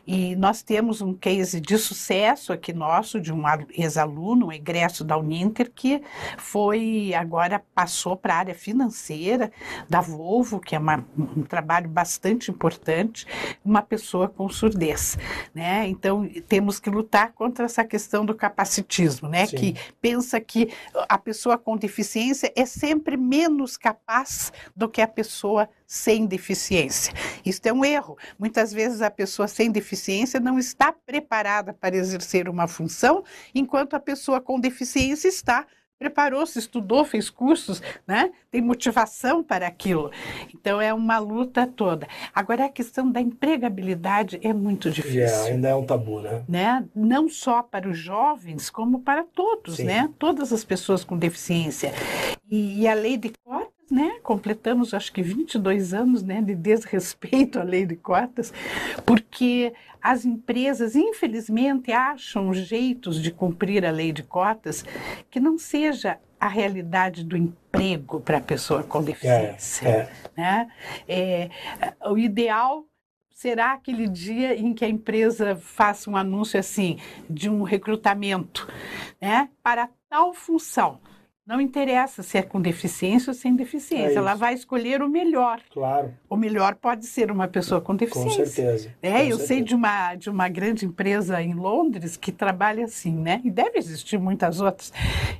[0.07, 5.05] E nós temos um case de sucesso aqui nosso, de um alu- ex-aluno, um egresso
[5.05, 6.03] da Uninter, que
[6.39, 9.51] foi, agora passou para a área financeira
[9.89, 13.27] da Volvo, que é uma- um trabalho bastante importante,
[13.65, 15.17] uma pessoa com surdez,
[15.55, 15.89] né?
[15.89, 19.47] Então, temos que lutar contra essa questão do capacitismo, né?
[19.47, 19.57] Sim.
[19.57, 20.73] Que pensa que
[21.09, 27.13] a pessoa com deficiência é sempre menos capaz do que a pessoa sem deficiência.
[27.45, 28.17] Isso é um erro.
[28.39, 33.23] Muitas vezes a pessoa sem deficiência não está preparada para exercer uma função,
[33.55, 35.67] enquanto a pessoa com deficiência está
[36.03, 38.32] preparou-se, estudou, fez cursos, né?
[38.50, 40.11] Tem motivação para aquilo.
[40.53, 42.09] Então é uma luta toda.
[42.34, 46.42] Agora a questão da empregabilidade é muito É, difícil ainda é um tabu, né?
[46.48, 46.84] né?
[46.94, 49.84] Não só para os jovens, como para todos, Sim.
[49.84, 50.11] né?
[50.18, 51.92] Todas as pessoas com deficiência.
[52.50, 54.18] E, e a lei de cotas, né?
[54.24, 58.53] Completamos, acho que 22 anos, né, de desrespeito à lei de cotas,
[59.07, 59.72] porque
[60.03, 64.84] as empresas, infelizmente, acham jeitos de cumprir a lei de cotas
[65.30, 70.12] que não seja a realidade do emprego para a pessoa com É, deficiência é.
[70.36, 70.68] né?
[71.09, 71.48] É,
[72.05, 72.84] o ideal
[73.30, 76.98] será aquele dia em que a empresa faça um anúncio assim
[77.30, 78.68] de um recrutamento,
[79.20, 79.48] né?
[79.62, 81.00] Para tal função.
[81.45, 85.61] Não interessa se é com deficiência ou sem deficiência, É ela vai escolher o melhor.
[85.72, 88.47] Claro, O melhor pode ser uma pessoa com com deficiência.
[88.47, 88.95] certeza.
[89.03, 89.64] É, com eu sei certeza.
[89.64, 93.40] de uma, de uma grande empresa em Londres que trabalha assim, né?
[93.45, 94.93] E deve existir muitas outras.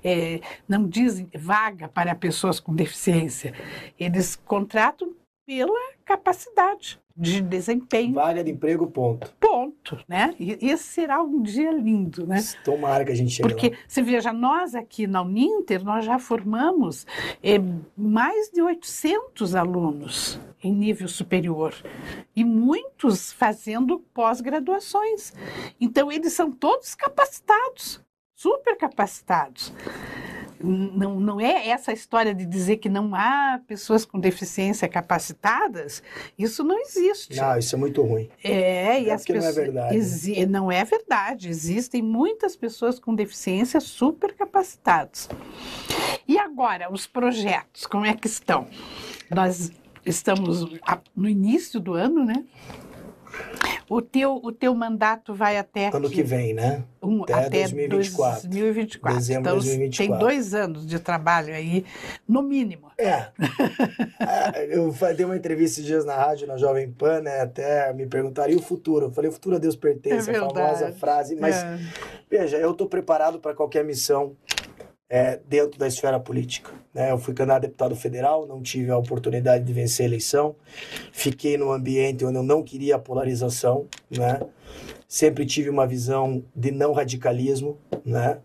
[0.03, 3.55] É, não dizem vaga para pessoas com deficiência.
[3.99, 5.15] Eles contratam
[5.47, 8.15] pela capacidade de desempenho.
[8.15, 9.33] Vaga de emprego, ponto.
[9.41, 10.35] Ponto, né?
[10.39, 12.43] E esse será um dia lindo, né?
[12.65, 13.77] Tomara que a gente chegue Porque, lá.
[13.87, 17.07] você veja, nós aqui na Uninter, nós já formamos
[17.43, 17.61] eh,
[17.97, 21.75] mais de 800 alunos em nível superior
[22.35, 25.33] e muitos fazendo pós-graduações.
[25.81, 28.01] Então, eles são todos capacitados,
[28.35, 29.73] super capacitados.
[30.63, 36.03] Não, não é essa história de dizer que não há pessoas com deficiência capacitadas,
[36.39, 37.37] isso não existe.
[37.37, 38.29] Não, isso é muito ruim.
[38.45, 39.55] É, e É as porque não é pessoas.
[39.67, 40.47] verdade, né?
[40.47, 41.49] Não é verdade.
[41.49, 45.29] Existem muitas pessoas com deficiência super capacitadas.
[46.29, 48.67] E agora, os projetos, como é que estão?
[49.31, 49.73] Nós
[50.07, 50.65] estamos
[51.17, 52.45] no início do ano, né?
[53.89, 56.85] O teu, o teu mandato vai até Ano aqui, que vem, né?
[57.03, 58.49] um- até até 2024.
[58.49, 59.19] 2024.
[59.19, 59.97] Dezembro de então, 2024.
[59.97, 61.85] tem dois anos de trabalho aí,
[62.29, 62.91] no mínimo.
[62.97, 63.27] É.
[64.55, 67.41] É, eu dei uma entrevista dias na rádio, na Jovem Pan, né?
[67.41, 69.07] Até me perguntaram, e o futuro?
[69.07, 71.37] Eu falei, o futuro a Deus pertence, É a famosa frase.
[71.37, 71.79] Mas, É.
[72.31, 74.37] veja, eu estou preparado para qualquer missão
[75.13, 76.71] é, dentro da esfera política.
[76.95, 77.11] Né?
[77.11, 80.57] Eu fui candidato a deputado federal, não tive a oportunidade de vencer a eleição.
[81.13, 84.41] Fiquei num ambiente onde eu não queria polarização, né?
[85.07, 88.39] Sempre tive uma visão de não radicalismo, né?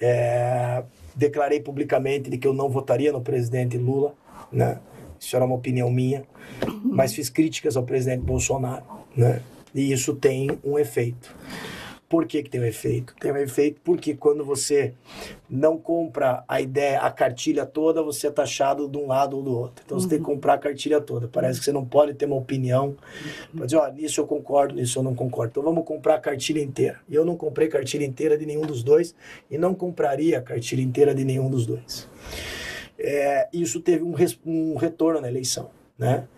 [0.00, 0.84] É,
[1.16, 4.14] declarei publicamente de que eu não votaria no presidente Lula,
[4.52, 4.78] né?
[5.18, 6.22] Isso era uma opinião minha,
[6.84, 8.84] mas fiz críticas ao presidente Bolsonaro,
[9.16, 9.42] né?
[9.74, 11.34] E isso tem um efeito.
[12.14, 13.12] Por que, que tem um efeito?
[13.18, 14.94] Tem um efeito porque quando você
[15.50, 19.50] não compra a ideia, a cartilha toda, você é taxado de um lado ou do
[19.50, 19.82] outro.
[19.84, 21.26] Então você tem que comprar a cartilha toda.
[21.26, 22.94] Parece que você não pode ter uma opinião.
[23.50, 25.50] Pode dizer, ó, nisso eu concordo, nisso eu não concordo.
[25.50, 27.00] Então vamos comprar a cartilha inteira.
[27.08, 29.12] E eu não comprei cartilha inteira de nenhum dos dois
[29.50, 32.08] e não compraria a cartilha inteira de nenhum dos dois.
[32.96, 36.28] É, isso teve um, res, um retorno na eleição, né?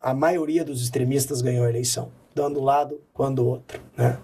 [0.00, 4.18] A maioria dos extremistas ganhou a eleição, dando um lado quando outro, né?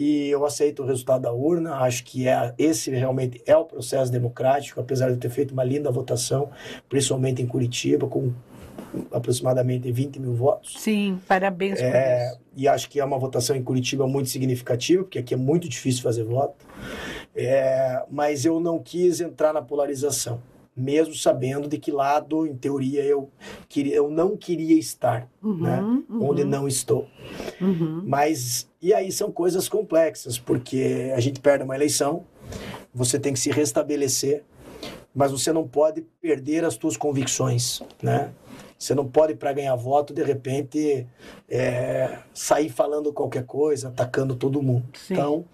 [0.00, 1.74] E eu aceito o resultado da urna.
[1.74, 5.90] Acho que é, esse realmente é o processo democrático, apesar de ter feito uma linda
[5.90, 6.48] votação,
[6.88, 8.32] principalmente em Curitiba, com
[9.12, 10.74] aproximadamente 20 mil votos.
[10.78, 12.40] Sim, parabéns é, por isso.
[12.56, 16.02] E acho que é uma votação em Curitiba muito significativa, porque aqui é muito difícil
[16.02, 16.64] fazer voto.
[17.36, 20.40] É, mas eu não quis entrar na polarização
[20.76, 23.30] mesmo sabendo de que lado, em teoria, eu,
[23.68, 25.80] queria, eu não queria estar, uhum, né?
[25.80, 26.28] Uhum.
[26.28, 27.06] onde não estou.
[27.60, 28.02] Uhum.
[28.06, 32.24] Mas, e aí são coisas complexas, porque a gente perde uma eleição,
[32.94, 34.44] você tem que se restabelecer,
[35.14, 38.30] mas você não pode perder as suas convicções, né?
[38.80, 41.06] Você não pode, para ganhar voto, de repente
[41.46, 44.86] é, sair falando qualquer coisa, atacando todo mundo.
[44.94, 45.12] Sim.
[45.12, 45.44] Então,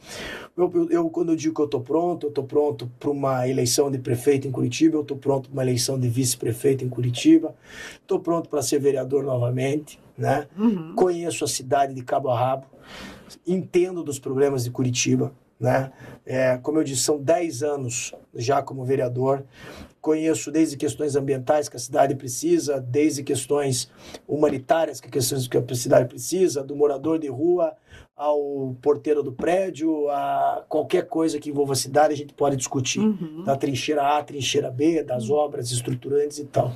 [0.56, 3.90] eu, eu, quando eu digo que eu estou pronto, eu estou pronto para uma eleição
[3.90, 7.52] de prefeito em Curitiba, eu estou pronto para uma eleição de vice-prefeito em Curitiba,
[8.00, 10.46] estou pronto para ser vereador novamente, né?
[10.56, 10.94] Uhum.
[10.94, 12.66] Conheço a cidade de Cabo a Rabo,
[13.44, 15.90] entendo dos problemas de Curitiba, né?
[16.24, 19.42] É, como eu disse, são 10 anos já como vereador.
[20.06, 23.90] Conheço desde questões ambientais que a cidade precisa, desde questões
[24.28, 27.74] humanitárias que, questões que a cidade precisa, do morador de rua
[28.14, 33.00] ao porteiro do prédio, a qualquer coisa que envolva a cidade, a gente pode discutir.
[33.00, 33.42] Uhum.
[33.42, 35.34] Da trincheira A, trincheira B, das uhum.
[35.34, 36.72] obras estruturantes e tal.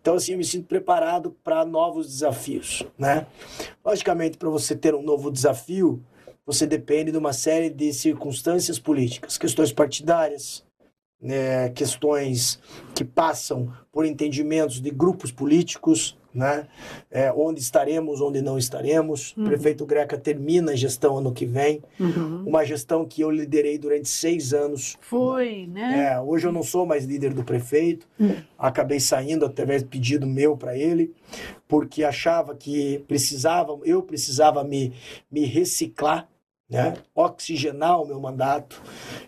[0.00, 3.26] Então, assim, eu me sinto preparado para novos desafios, né?
[3.84, 6.00] Logicamente, para você ter um novo desafio,
[6.46, 10.62] você depende de uma série de circunstâncias políticas, questões partidárias,
[11.24, 12.60] né, questões
[12.94, 16.66] que passam por entendimentos de grupos políticos, né?
[17.10, 19.32] É, onde estaremos, onde não estaremos.
[19.36, 19.44] Uhum.
[19.44, 21.80] O prefeito Greca termina a gestão ano que vem.
[21.98, 22.42] Uhum.
[22.44, 24.98] Uma gestão que eu liderei durante seis anos.
[25.00, 26.10] Foi, né?
[26.12, 28.06] É, hoje eu não sou mais líder do prefeito.
[28.18, 28.36] Uhum.
[28.58, 31.14] Acabei saindo através de pedido meu para ele,
[31.68, 34.92] porque achava que precisava, eu precisava me,
[35.30, 36.28] me reciclar
[36.68, 36.94] né?
[37.14, 38.82] oxigenar o meu mandato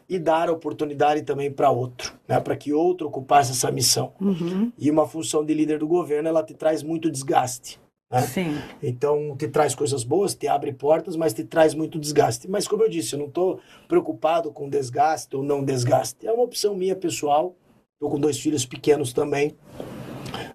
[0.09, 2.41] e dar a oportunidade também para outro, né?
[2.41, 4.12] para que outro ocupasse essa missão.
[4.20, 4.72] Uhum.
[4.78, 7.78] E uma função de líder do governo, ela te traz muito desgaste.
[8.11, 8.20] Né?
[8.22, 8.59] Sim.
[8.82, 12.49] Então, te traz coisas boas, te abre portas, mas te traz muito desgaste.
[12.49, 16.26] Mas, como eu disse, eu não estou preocupado com desgaste ou não desgaste.
[16.26, 17.55] É uma opção minha pessoal.
[17.95, 19.57] Estou com dois filhos pequenos também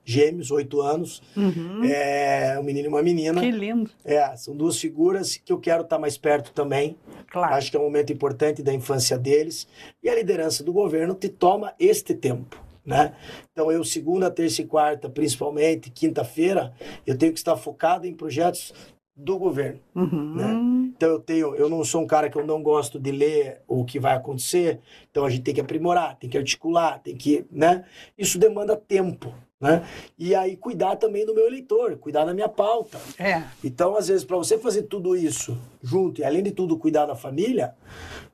[0.03, 1.21] gêmeos, oito anos.
[1.35, 1.83] Uhum.
[1.83, 3.41] É, um menino e uma menina.
[3.41, 3.89] Que lindo.
[4.03, 6.97] É, são duas figuras que eu quero estar mais perto também.
[7.29, 7.55] Claro.
[7.55, 9.67] Acho que é um momento importante da infância deles.
[10.03, 12.61] E a liderança do governo te toma este tempo.
[12.83, 13.13] Né?
[13.51, 16.73] Então eu segunda, terça e quarta, principalmente quinta-feira,
[17.05, 18.73] eu tenho que estar focado em projetos
[19.15, 19.79] do governo.
[19.93, 20.35] Uhum.
[20.35, 20.91] Né?
[20.95, 23.85] Então eu tenho, eu não sou um cara que eu não gosto de ler o
[23.85, 24.79] que vai acontecer.
[25.09, 27.85] Então a gente tem que aprimorar, tem que articular, tem que, né?
[28.17, 29.33] Isso demanda tempo.
[29.61, 29.87] Né?
[30.17, 32.99] E aí cuidar também do meu eleitor, cuidar da minha pauta.
[33.19, 33.43] É.
[33.63, 37.15] Então, às vezes, para você fazer tudo isso junto e além de tudo cuidar da
[37.15, 37.75] família,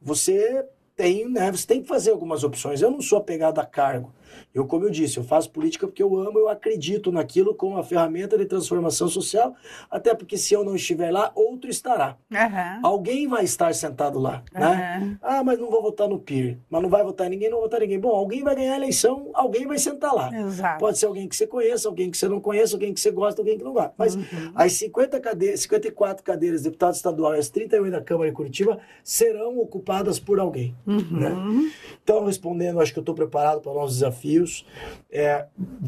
[0.01, 0.65] você
[0.95, 2.81] tem, né, você tem que fazer algumas opções.
[2.81, 4.11] Eu não sou apegado a cargo.
[4.53, 7.83] Eu, como eu disse, eu faço política porque eu amo, eu acredito naquilo como uma
[7.83, 9.55] ferramenta de transformação social,
[9.89, 12.17] até porque se eu não estiver lá, outro estará.
[12.31, 12.79] Uhum.
[12.83, 14.59] Alguém vai estar sentado lá, uhum.
[14.59, 15.17] né?
[15.21, 16.57] Ah, mas não vou votar no PIR.
[16.69, 17.99] Mas não vai votar ninguém, não vai votar ninguém.
[17.99, 20.35] Bom, alguém vai ganhar a eleição, alguém vai sentar lá.
[20.35, 20.79] Exato.
[20.79, 23.41] Pode ser alguém que você conheça, alguém que você não conheça, alguém que você gosta,
[23.41, 23.93] alguém que não gosta.
[23.97, 24.51] Mas uhum.
[24.55, 28.79] as 50 cadeiras, 54 cadeiras de deputado estadual e as 38 da Câmara de Curitiba
[29.03, 30.75] serão ocupadas por alguém.
[30.85, 31.29] Né?
[31.29, 31.69] Uhum.
[32.03, 34.65] Então, respondendo, acho que eu estou preparado para novos desafios.
[35.09, 35.45] É,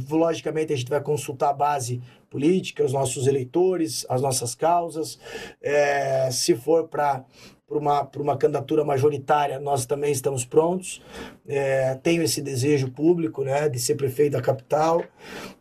[0.09, 5.19] logicamente, a gente vai consultar a base política, os nossos eleitores, as nossas causas.
[5.61, 7.23] É, se for para
[7.67, 11.03] para uma, uma candidatura majoritária, nós também estamos prontos.
[11.47, 15.03] É, tenho esse desejo público né, de ser prefeito da capital.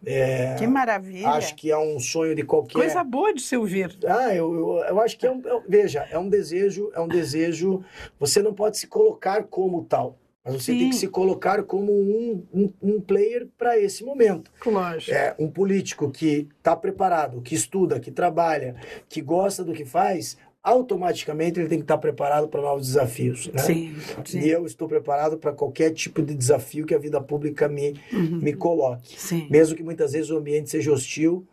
[0.07, 1.29] É, que maravilha!
[1.29, 2.73] Acho que é um sonho de qualquer.
[2.73, 3.95] Coisa boa de se ouvir.
[4.07, 5.43] Ah, eu, eu, eu acho que é um.
[5.45, 7.85] Eu, veja, é um desejo, é um desejo.
[8.19, 10.17] Você não pode se colocar como tal.
[10.49, 10.79] Mas você Sim.
[10.79, 14.51] tem que se colocar como um, um, um player para esse momento.
[14.65, 15.13] Lógico.
[15.13, 18.77] É, um político que está preparado, que estuda, que trabalha,
[19.09, 23.49] que gosta do que faz, automaticamente ele tem que estar preparado para novos desafios.
[23.49, 23.63] Né?
[23.63, 24.41] Sim, sim.
[24.41, 28.41] E eu estou preparado para qualquer tipo de desafio que a vida pública me, uhum.
[28.43, 29.21] me coloque.
[29.21, 29.47] Sim.
[29.51, 31.47] Mesmo que muitas vezes o ambiente seja hostil,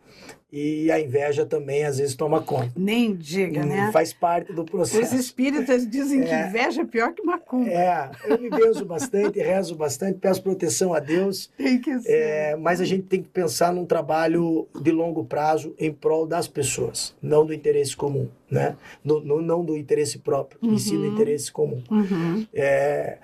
[0.52, 2.70] e a inveja também às vezes toma conta.
[2.76, 3.90] Nem diga, Hum, né?
[3.92, 5.14] Faz parte do Os processo.
[5.16, 6.46] espíritas dizem que É.
[6.48, 7.68] inveja é pior que macumba.
[7.70, 12.10] É, eu me benzo bastante, rezo bastante, peço proteção a Deus, Tem que ser.
[12.12, 16.46] é, mas a gente tem que pensar num trabalho de longo prazo em prol das
[16.46, 18.76] pessoas, não do interesse comum, né?
[19.04, 21.12] No- no- não do interesse próprio, e sim do Uhum.
[21.14, 21.82] interesse comum.
[21.90, 22.46] Uhum.
[22.54, 23.18] É,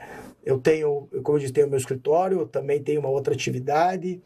[0.45, 4.21] eu tenho, como eu disse, tenho meu escritório, também tenho uma outra atividade,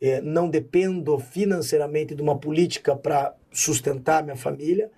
[0.00, 4.90] é, não dependo financeiramente de uma política para sustentar minha família,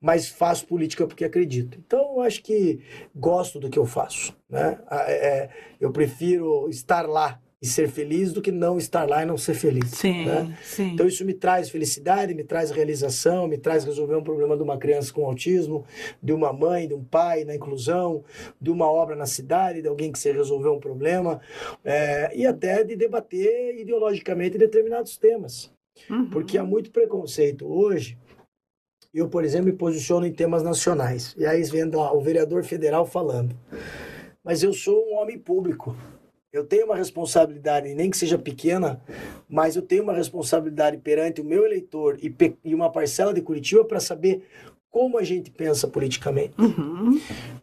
[0.00, 1.78] mas faço política porque acredito.
[1.78, 2.80] Então, eu acho que
[3.14, 4.36] gosto do que eu faço.
[4.48, 4.78] Né?
[4.90, 5.48] É,
[5.80, 9.52] eu prefiro estar lá e ser feliz do que não estar lá e não ser
[9.52, 9.90] feliz.
[9.90, 10.56] Sim, né?
[10.62, 10.92] sim.
[10.94, 14.78] Então isso me traz felicidade, me traz realização, me traz resolver um problema de uma
[14.78, 15.84] criança com autismo,
[16.22, 18.24] de uma mãe, de um pai na inclusão,
[18.58, 21.40] de uma obra na cidade, de alguém que se resolveu um problema,
[21.84, 25.70] é, e até de debater ideologicamente determinados temas.
[26.08, 26.30] Uhum.
[26.30, 28.16] Porque há muito preconceito hoje.
[29.12, 31.34] Eu, por exemplo, me posiciono em temas nacionais.
[31.36, 33.54] E aí vendo lá, o vereador federal falando.
[34.42, 35.94] Mas eu sou um homem público.
[36.52, 39.00] Eu tenho uma responsabilidade, nem que seja pequena,
[39.48, 42.34] mas eu tenho uma responsabilidade perante o meu eleitor e,
[42.64, 44.42] e uma parcela de Curitiba para saber
[44.90, 46.54] como a gente pensa politicamente.
[46.58, 47.20] Uhum.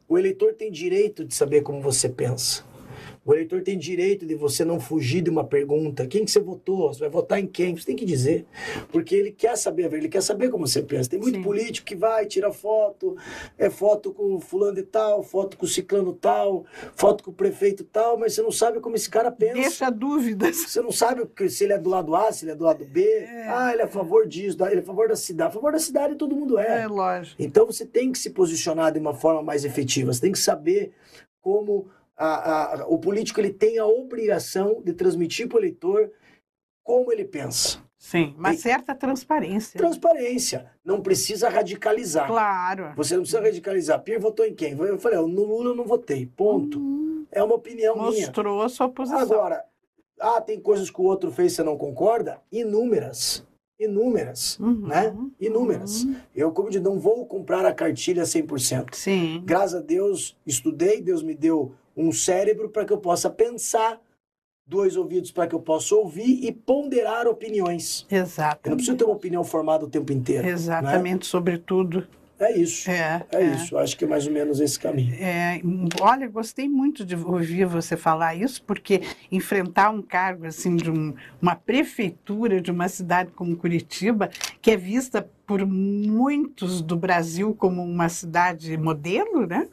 [0.08, 2.64] O eleitor tem direito de saber como você pensa.
[3.28, 6.08] O eleitor tem direito de você não fugir de uma pergunta.
[6.08, 6.94] Quem que você votou?
[6.94, 7.76] Você vai votar em quem?
[7.76, 8.46] Você tem que dizer.
[8.90, 11.10] Porque ele quer saber, ele quer saber como você pensa.
[11.10, 11.44] Tem muito Sim.
[11.44, 13.18] político que vai, tira foto,
[13.58, 16.64] é foto com fulano de tal, foto com ciclano tal,
[16.96, 19.56] foto com o prefeito tal, mas você não sabe como esse cara pensa.
[19.56, 20.56] Deixa dúvidas.
[20.56, 23.28] Você não sabe se ele é do lado A, se ele é do lado B.
[23.50, 25.50] Ah, ele é a favor disso, ele é a favor da cidade.
[25.50, 26.84] A favor da cidade todo mundo é.
[26.84, 27.36] É, lógico.
[27.38, 30.14] Então você tem que se posicionar de uma forma mais efetiva.
[30.14, 30.94] Você tem que saber
[31.42, 36.12] como a- a- o político ele tem a obrigação de transmitir para o eleitor
[36.84, 37.80] como ele pensa.
[38.00, 39.78] Sim, uma E- certa transparência.
[39.78, 40.72] Transparência.
[40.86, 42.28] Não precisa radicalizar.
[42.28, 42.94] Claro.
[42.96, 44.02] Você não precisa radicalizar.
[44.02, 44.74] Pierre votou em quem?
[44.78, 46.26] Eu falei, no Lula eu não votei.
[46.26, 46.80] Ponto.
[47.32, 48.08] É uma opinião minha.
[48.10, 49.20] Hum, Mostrou a sua posição.
[49.20, 49.64] Agora,
[50.20, 52.40] ah, tem coisas que o outro fez e você não concorda?
[52.52, 53.46] Inúmeras.
[53.80, 54.58] Inúmeras.
[54.60, 55.16] Uhum, Né?
[55.40, 56.04] Inúmeras.
[56.04, 56.16] uhum.
[56.36, 58.96] Eu, como de não vou comprar a cartilha 100%.
[58.96, 59.42] Sim.
[59.46, 64.00] Graças a Deus, estudei, Deus me deu um cérebro para que eu possa pensar,
[64.66, 68.06] dois ouvidos para que eu possa ouvir e ponderar opiniões.
[68.64, 70.44] Eu não preciso ter uma opinião formada o tempo inteiro.
[70.46, 70.52] né?
[70.52, 72.08] Exatamente, sobretudo.
[72.40, 72.88] É isso.
[72.92, 73.74] É, É, isso.
[73.74, 75.16] Eu Acho que é mais ou menos esse caminho.
[75.16, 75.60] É,
[76.00, 81.16] olha, gostei muito de ouvir você falar isso, porque enfrentar um cargo assim de um-
[81.42, 84.30] uma prefeitura de uma cidade como Curitiba,
[84.62, 89.66] que é vista por muitos do Brasil como uma cidade modelo, né?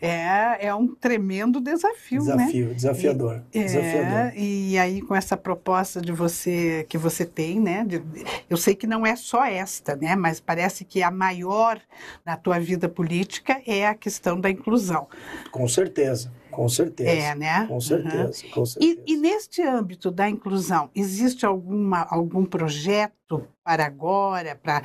[0.00, 2.36] É, é um tremendo desafio, né?
[2.36, 3.42] Desafio, desafiador.
[3.50, 4.18] Desafiador.
[4.18, 7.84] É, e aí com essa proposta de você que você tem, né?
[7.84, 8.02] de-
[8.50, 10.14] eu sei que não é só esta, né?
[10.14, 11.80] Mas parece que a maior
[12.24, 15.08] na tua vida política é a questão da inclusão.
[15.50, 17.10] Com certeza, com certeza.
[17.10, 17.66] É, né?
[17.66, 17.80] Com Uhum.
[17.80, 19.00] certeza, com certeza.
[19.06, 23.17] E, e neste âmbito da inclusão, existe alguma, algum projeto
[23.62, 24.82] para agora, para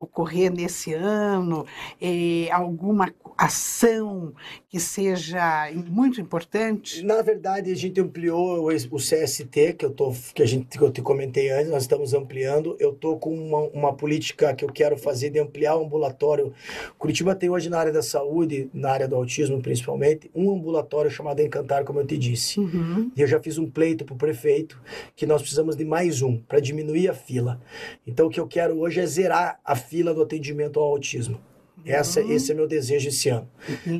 [0.00, 1.64] ocorrer nesse ano,
[2.00, 4.32] eh, alguma ação
[4.68, 7.02] que seja muito importante?
[7.02, 10.82] Na verdade, a gente ampliou o o CST, que eu, tô, que a gente, que
[10.82, 12.76] eu te comentei antes, nós estamos ampliando.
[12.78, 16.52] Eu estou com uma, uma política que eu quero fazer de ampliar o ambulatório.
[16.98, 21.40] Curitiba tem hoje na área da saúde, na área do autismo principalmente, um ambulatório chamado
[21.40, 22.60] Encantar, como eu te disse.
[22.60, 23.10] Uhum.
[23.16, 24.80] E eu já fiz um pleito para o prefeito
[25.16, 27.60] que nós precisamos de mais um para diminuir a fila.
[28.06, 31.40] Então, o que eu quero hoje é zerar a fila do atendimento ao autismo.
[31.84, 33.48] Essa, Esse é meu desejo esse ano.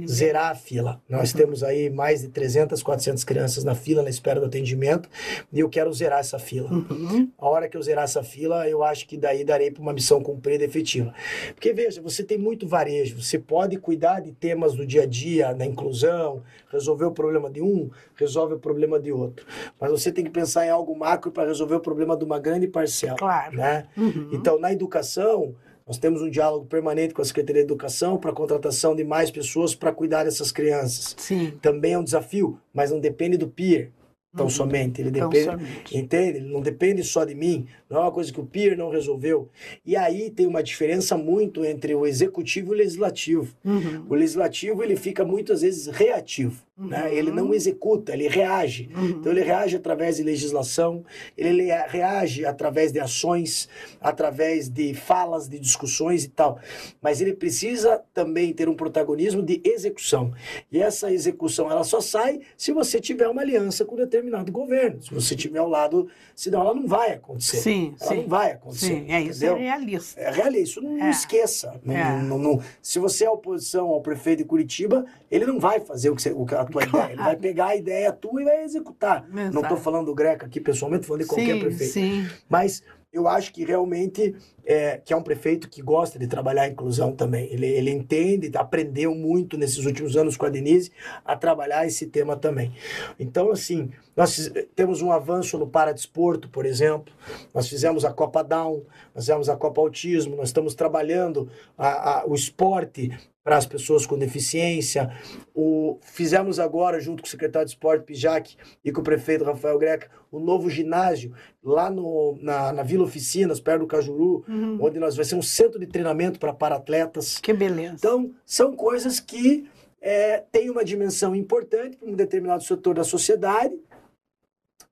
[0.07, 1.01] Zerar a fila.
[1.09, 5.09] Nós temos aí mais de 300, 400 crianças na fila, na espera do atendimento,
[5.53, 6.71] e eu quero zerar essa fila.
[6.73, 7.31] Uhum.
[7.39, 10.23] A hora que eu zerar essa fila, eu acho que daí darei para uma missão
[10.23, 11.13] cumprida e efetiva.
[11.55, 15.53] Porque, veja, você tem muito varejo, você pode cuidar de temas do dia a dia,
[15.53, 19.47] da inclusão, resolver o problema de um, resolve o problema de outro.
[19.81, 22.67] Mas você tem que pensar em algo macro para resolver o problema de uma grande
[22.67, 23.17] parcela.
[23.17, 23.57] Claro.
[23.57, 23.87] Né?
[23.97, 24.31] Uhum.
[24.33, 25.55] Então, na educação,
[25.87, 29.31] nós temos um diálogo permanente com a Secretaria de Educação para a contratação de mais
[29.31, 31.15] pessoas para cuidar dessas crianças.
[31.19, 31.53] Sim.
[31.61, 33.91] Também é um desafio, mas não depende do peer
[34.35, 34.51] tão Uhum.
[34.51, 35.01] somente.
[35.01, 35.97] Ele depende, somente.
[35.97, 36.39] entende?
[36.39, 37.67] Ele não depende só de mim.
[37.95, 39.49] Não é uma coisa que o peer não resolveu.
[39.87, 43.55] E aí tem uma diferença muito entre o executivo e o legislativo.
[43.65, 44.05] Uhum.
[44.09, 46.65] O legislativo ele fica muitas vezes reativo.
[46.77, 46.89] Uhum.
[46.89, 47.15] Né?
[47.15, 48.91] Ele não executa, ele reage.
[48.93, 49.11] Uhum.
[49.11, 51.05] Então, ele reage através de legislação,
[51.39, 53.69] ele reage através de ações,
[54.01, 56.59] através de falas, de discussões e tal.
[57.01, 60.33] Mas ele precisa também ter um protagonismo de execução.
[60.73, 65.01] E essa execução ela só sai se você tiver uma aliança com determinado governo.
[65.01, 67.59] Se você tiver ao lado, senão ela não vai acontecer.
[67.59, 68.17] Sim, ela sim.
[68.23, 68.87] não vai acontecer.
[68.87, 70.21] Sim, é isso é realista.
[70.21, 70.81] É realista.
[70.81, 71.11] Isso não, é.
[71.11, 71.81] esqueça.
[71.85, 72.23] Não, é.
[72.23, 76.17] não, não, se você é oposição ao prefeito de Curitiba, ele não vai fazer o
[76.17, 77.13] que, você, o a tua ideia.
[77.13, 79.27] Ele vai pegar a ideia tua e vai executar.
[79.33, 79.55] Exato.
[79.55, 81.93] Não estou falando do Greco aqui pessoalmente, estou falando de qualquer sim, prefeito.
[81.93, 82.29] Sim.
[82.49, 82.83] Mas
[83.15, 84.35] eu acho que realmente
[84.67, 87.47] é, que é um prefeito que gosta de trabalhar a inclusão também.
[87.53, 90.91] Ele, ele entende, aprendeu muito nesses últimos anos com a Denise
[91.25, 92.73] a trabalhar esse tema também.
[93.19, 97.15] Então, assim, nós temos um avanço no paradesporto, por exemplo.
[97.55, 98.83] Nós fizemos a Copa Down,
[99.15, 101.49] nós fizemos a Copa Autismo, nós estamos trabalhando
[101.79, 103.13] a, a, o esporte
[103.45, 105.13] para as pessoas com deficiência.
[105.55, 109.79] O, fizemos agora, junto com o secretário de esporte, Pijac, e com o prefeito Rafael
[109.79, 114.79] Greca, o novo ginásio lá no, na, na Vila Oficinas, perto do Cajuru, uhum.
[114.81, 117.39] onde nós vai ser um centro de treinamento para para-atletas.
[117.39, 117.95] Que beleza.
[117.95, 119.69] Então, são coisas que
[120.01, 123.75] é, têm uma dimensão importante para um determinado setor da sociedade,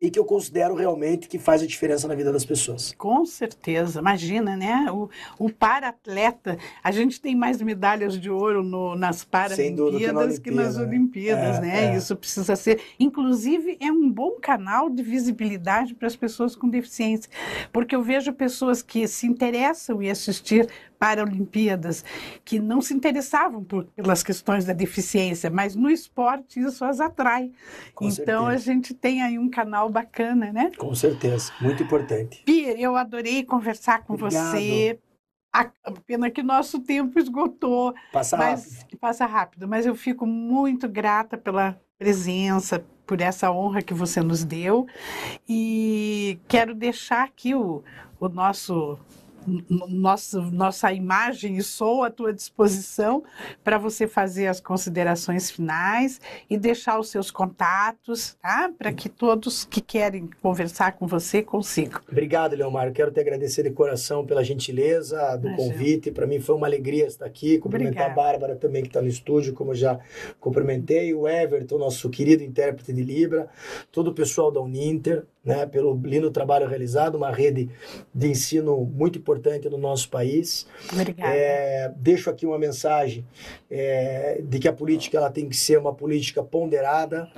[0.02, 2.92] e que eu considero realmente que faz a diferença na vida das pessoas.
[2.98, 4.90] Com certeza, imagina, né?
[4.90, 10.56] O, o para-atleta, a gente tem mais medalhas de ouro no, nas Paralimpíadas que, que,
[10.56, 10.82] nas né?
[10.82, 11.94] Olimpíadas, é, né?
[11.94, 11.96] É.
[11.96, 12.80] Isso precisa ser.
[12.98, 17.30] Inclusive, é um bom canal de visibilidade para as pessoas com deficiência,
[17.72, 20.68] porque eu vejo pessoas que se interessam em assistir
[21.02, 22.04] Paralimpíadas
[22.44, 27.50] que não se interessavam por, pelas questões da deficiência, mas no esporte isso as atrai.
[27.92, 28.50] Com então certeza.
[28.50, 30.70] a gente tem aí um canal bacana, né?
[30.78, 32.44] Com certeza, muito importante.
[32.44, 34.52] Pierre, eu adorei conversar com Obrigado.
[34.52, 34.96] você.
[35.52, 35.64] A
[36.06, 37.92] pena que nosso tempo esgotou.
[38.12, 38.98] Passa mas, rápido.
[38.98, 44.44] Passa rápido, mas eu fico muito grata pela presença, por essa honra que você nos
[44.44, 44.86] deu.
[45.48, 47.82] E quero deixar aqui o,
[48.20, 49.00] o nosso
[49.46, 53.22] nossa, nossa imagem e sou à tua disposição
[53.62, 58.70] para você fazer as considerações finais e deixar os seus contatos, tá?
[58.76, 62.00] Para que todos que querem conversar com você consigam.
[62.10, 62.92] Obrigado, Leomar.
[62.92, 65.56] Quero te agradecer de coração pela gentileza do Imagina.
[65.56, 66.10] convite.
[66.10, 67.58] Para mim foi uma alegria estar aqui.
[67.58, 68.20] Cumprimentar Obrigada.
[68.20, 69.98] a Bárbara também, que está no estúdio, como já
[70.40, 71.14] cumprimentei.
[71.14, 73.48] O Everton, nosso querido intérprete de Libra.
[73.90, 77.68] Todo o pessoal da Uninter né, pelo lindo trabalho realizado, uma rede
[78.14, 80.66] de ensino muito importante no nosso país.
[80.92, 81.34] Obrigada.
[81.34, 83.26] É, deixo aqui uma mensagem
[83.70, 87.28] é, de que a política ela tem que ser uma política ponderada,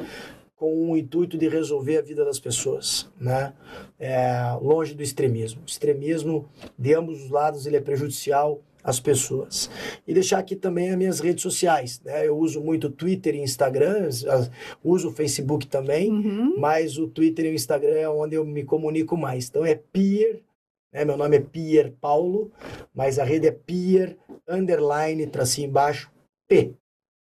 [0.57, 3.53] com o intuito de resolver a vida das pessoas, né?
[3.99, 5.61] É, longe do extremismo.
[5.63, 6.49] O extremismo
[6.79, 9.71] de ambos os lados ele é prejudicial as pessoas.
[10.07, 12.03] E deixar aqui também as minhas redes sociais.
[12.05, 12.29] Né?
[12.29, 14.11] Eu uso muito Twitter e Instagram,
[14.85, 16.59] uso o Facebook também, uhum.
[16.59, 19.49] mas o Twitter e o Instagram é onde eu me comunico mais.
[19.49, 20.43] Então é Pier,
[20.93, 21.05] né?
[21.05, 22.53] meu nome é Pier Paulo,
[22.95, 26.13] mas a rede é Pier, underline, tracinho embaixo,
[26.47, 26.75] P.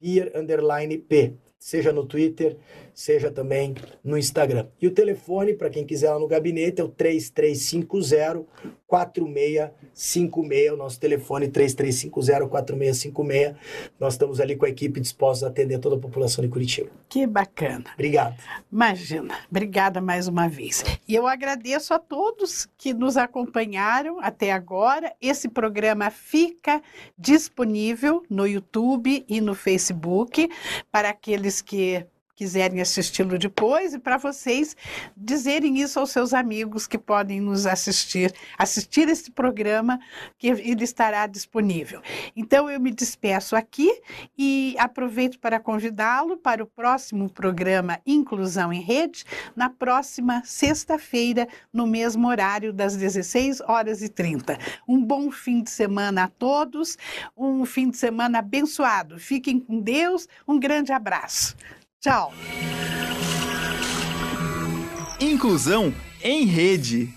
[0.01, 1.35] Pier, underline, P.
[1.59, 2.57] Seja no Twitter,
[2.95, 4.67] seja também no Instagram.
[4.81, 8.45] E o telefone, para quem quiser lá no gabinete, é o 3350
[8.93, 13.57] 4656, o nosso telefone 3350 4656.
[13.99, 16.91] Nós estamos ali com a equipe dispostos a atender toda a população de Curitiba.
[17.09, 17.85] Que bacana.
[17.95, 18.37] Obrigado.
[18.71, 19.35] Imagina.
[19.51, 20.85] Obrigada mais uma vez.
[21.09, 25.15] E eu agradeço a todos que nos acompanharam até agora.
[25.21, 26.83] Esse programa fica
[27.17, 30.51] disponível no YouTube e no Facebook
[30.91, 32.05] para aqueles que
[32.35, 34.77] quiserem assisti-lo depois e para vocês
[35.17, 39.99] dizerem isso aos seus amigos que podem nos assistir, assistir esse programa
[40.39, 42.01] que ele estará disponível.
[42.35, 43.91] Então eu me despeço aqui
[44.37, 49.25] e aproveito para convidá-lo para o próximo programa Inclusão em Rede
[49.55, 54.59] na próxima sexta-feira no mesmo horário das 16 horas e 30.
[54.89, 56.97] Um bom fim de semana a todos,
[57.37, 59.19] um fim de semana abençoado.
[59.19, 60.29] Fiquem com Deus.
[60.47, 61.57] Um grande abraço.
[62.03, 62.35] Tchau.
[65.21, 67.15] Inclusão em rede.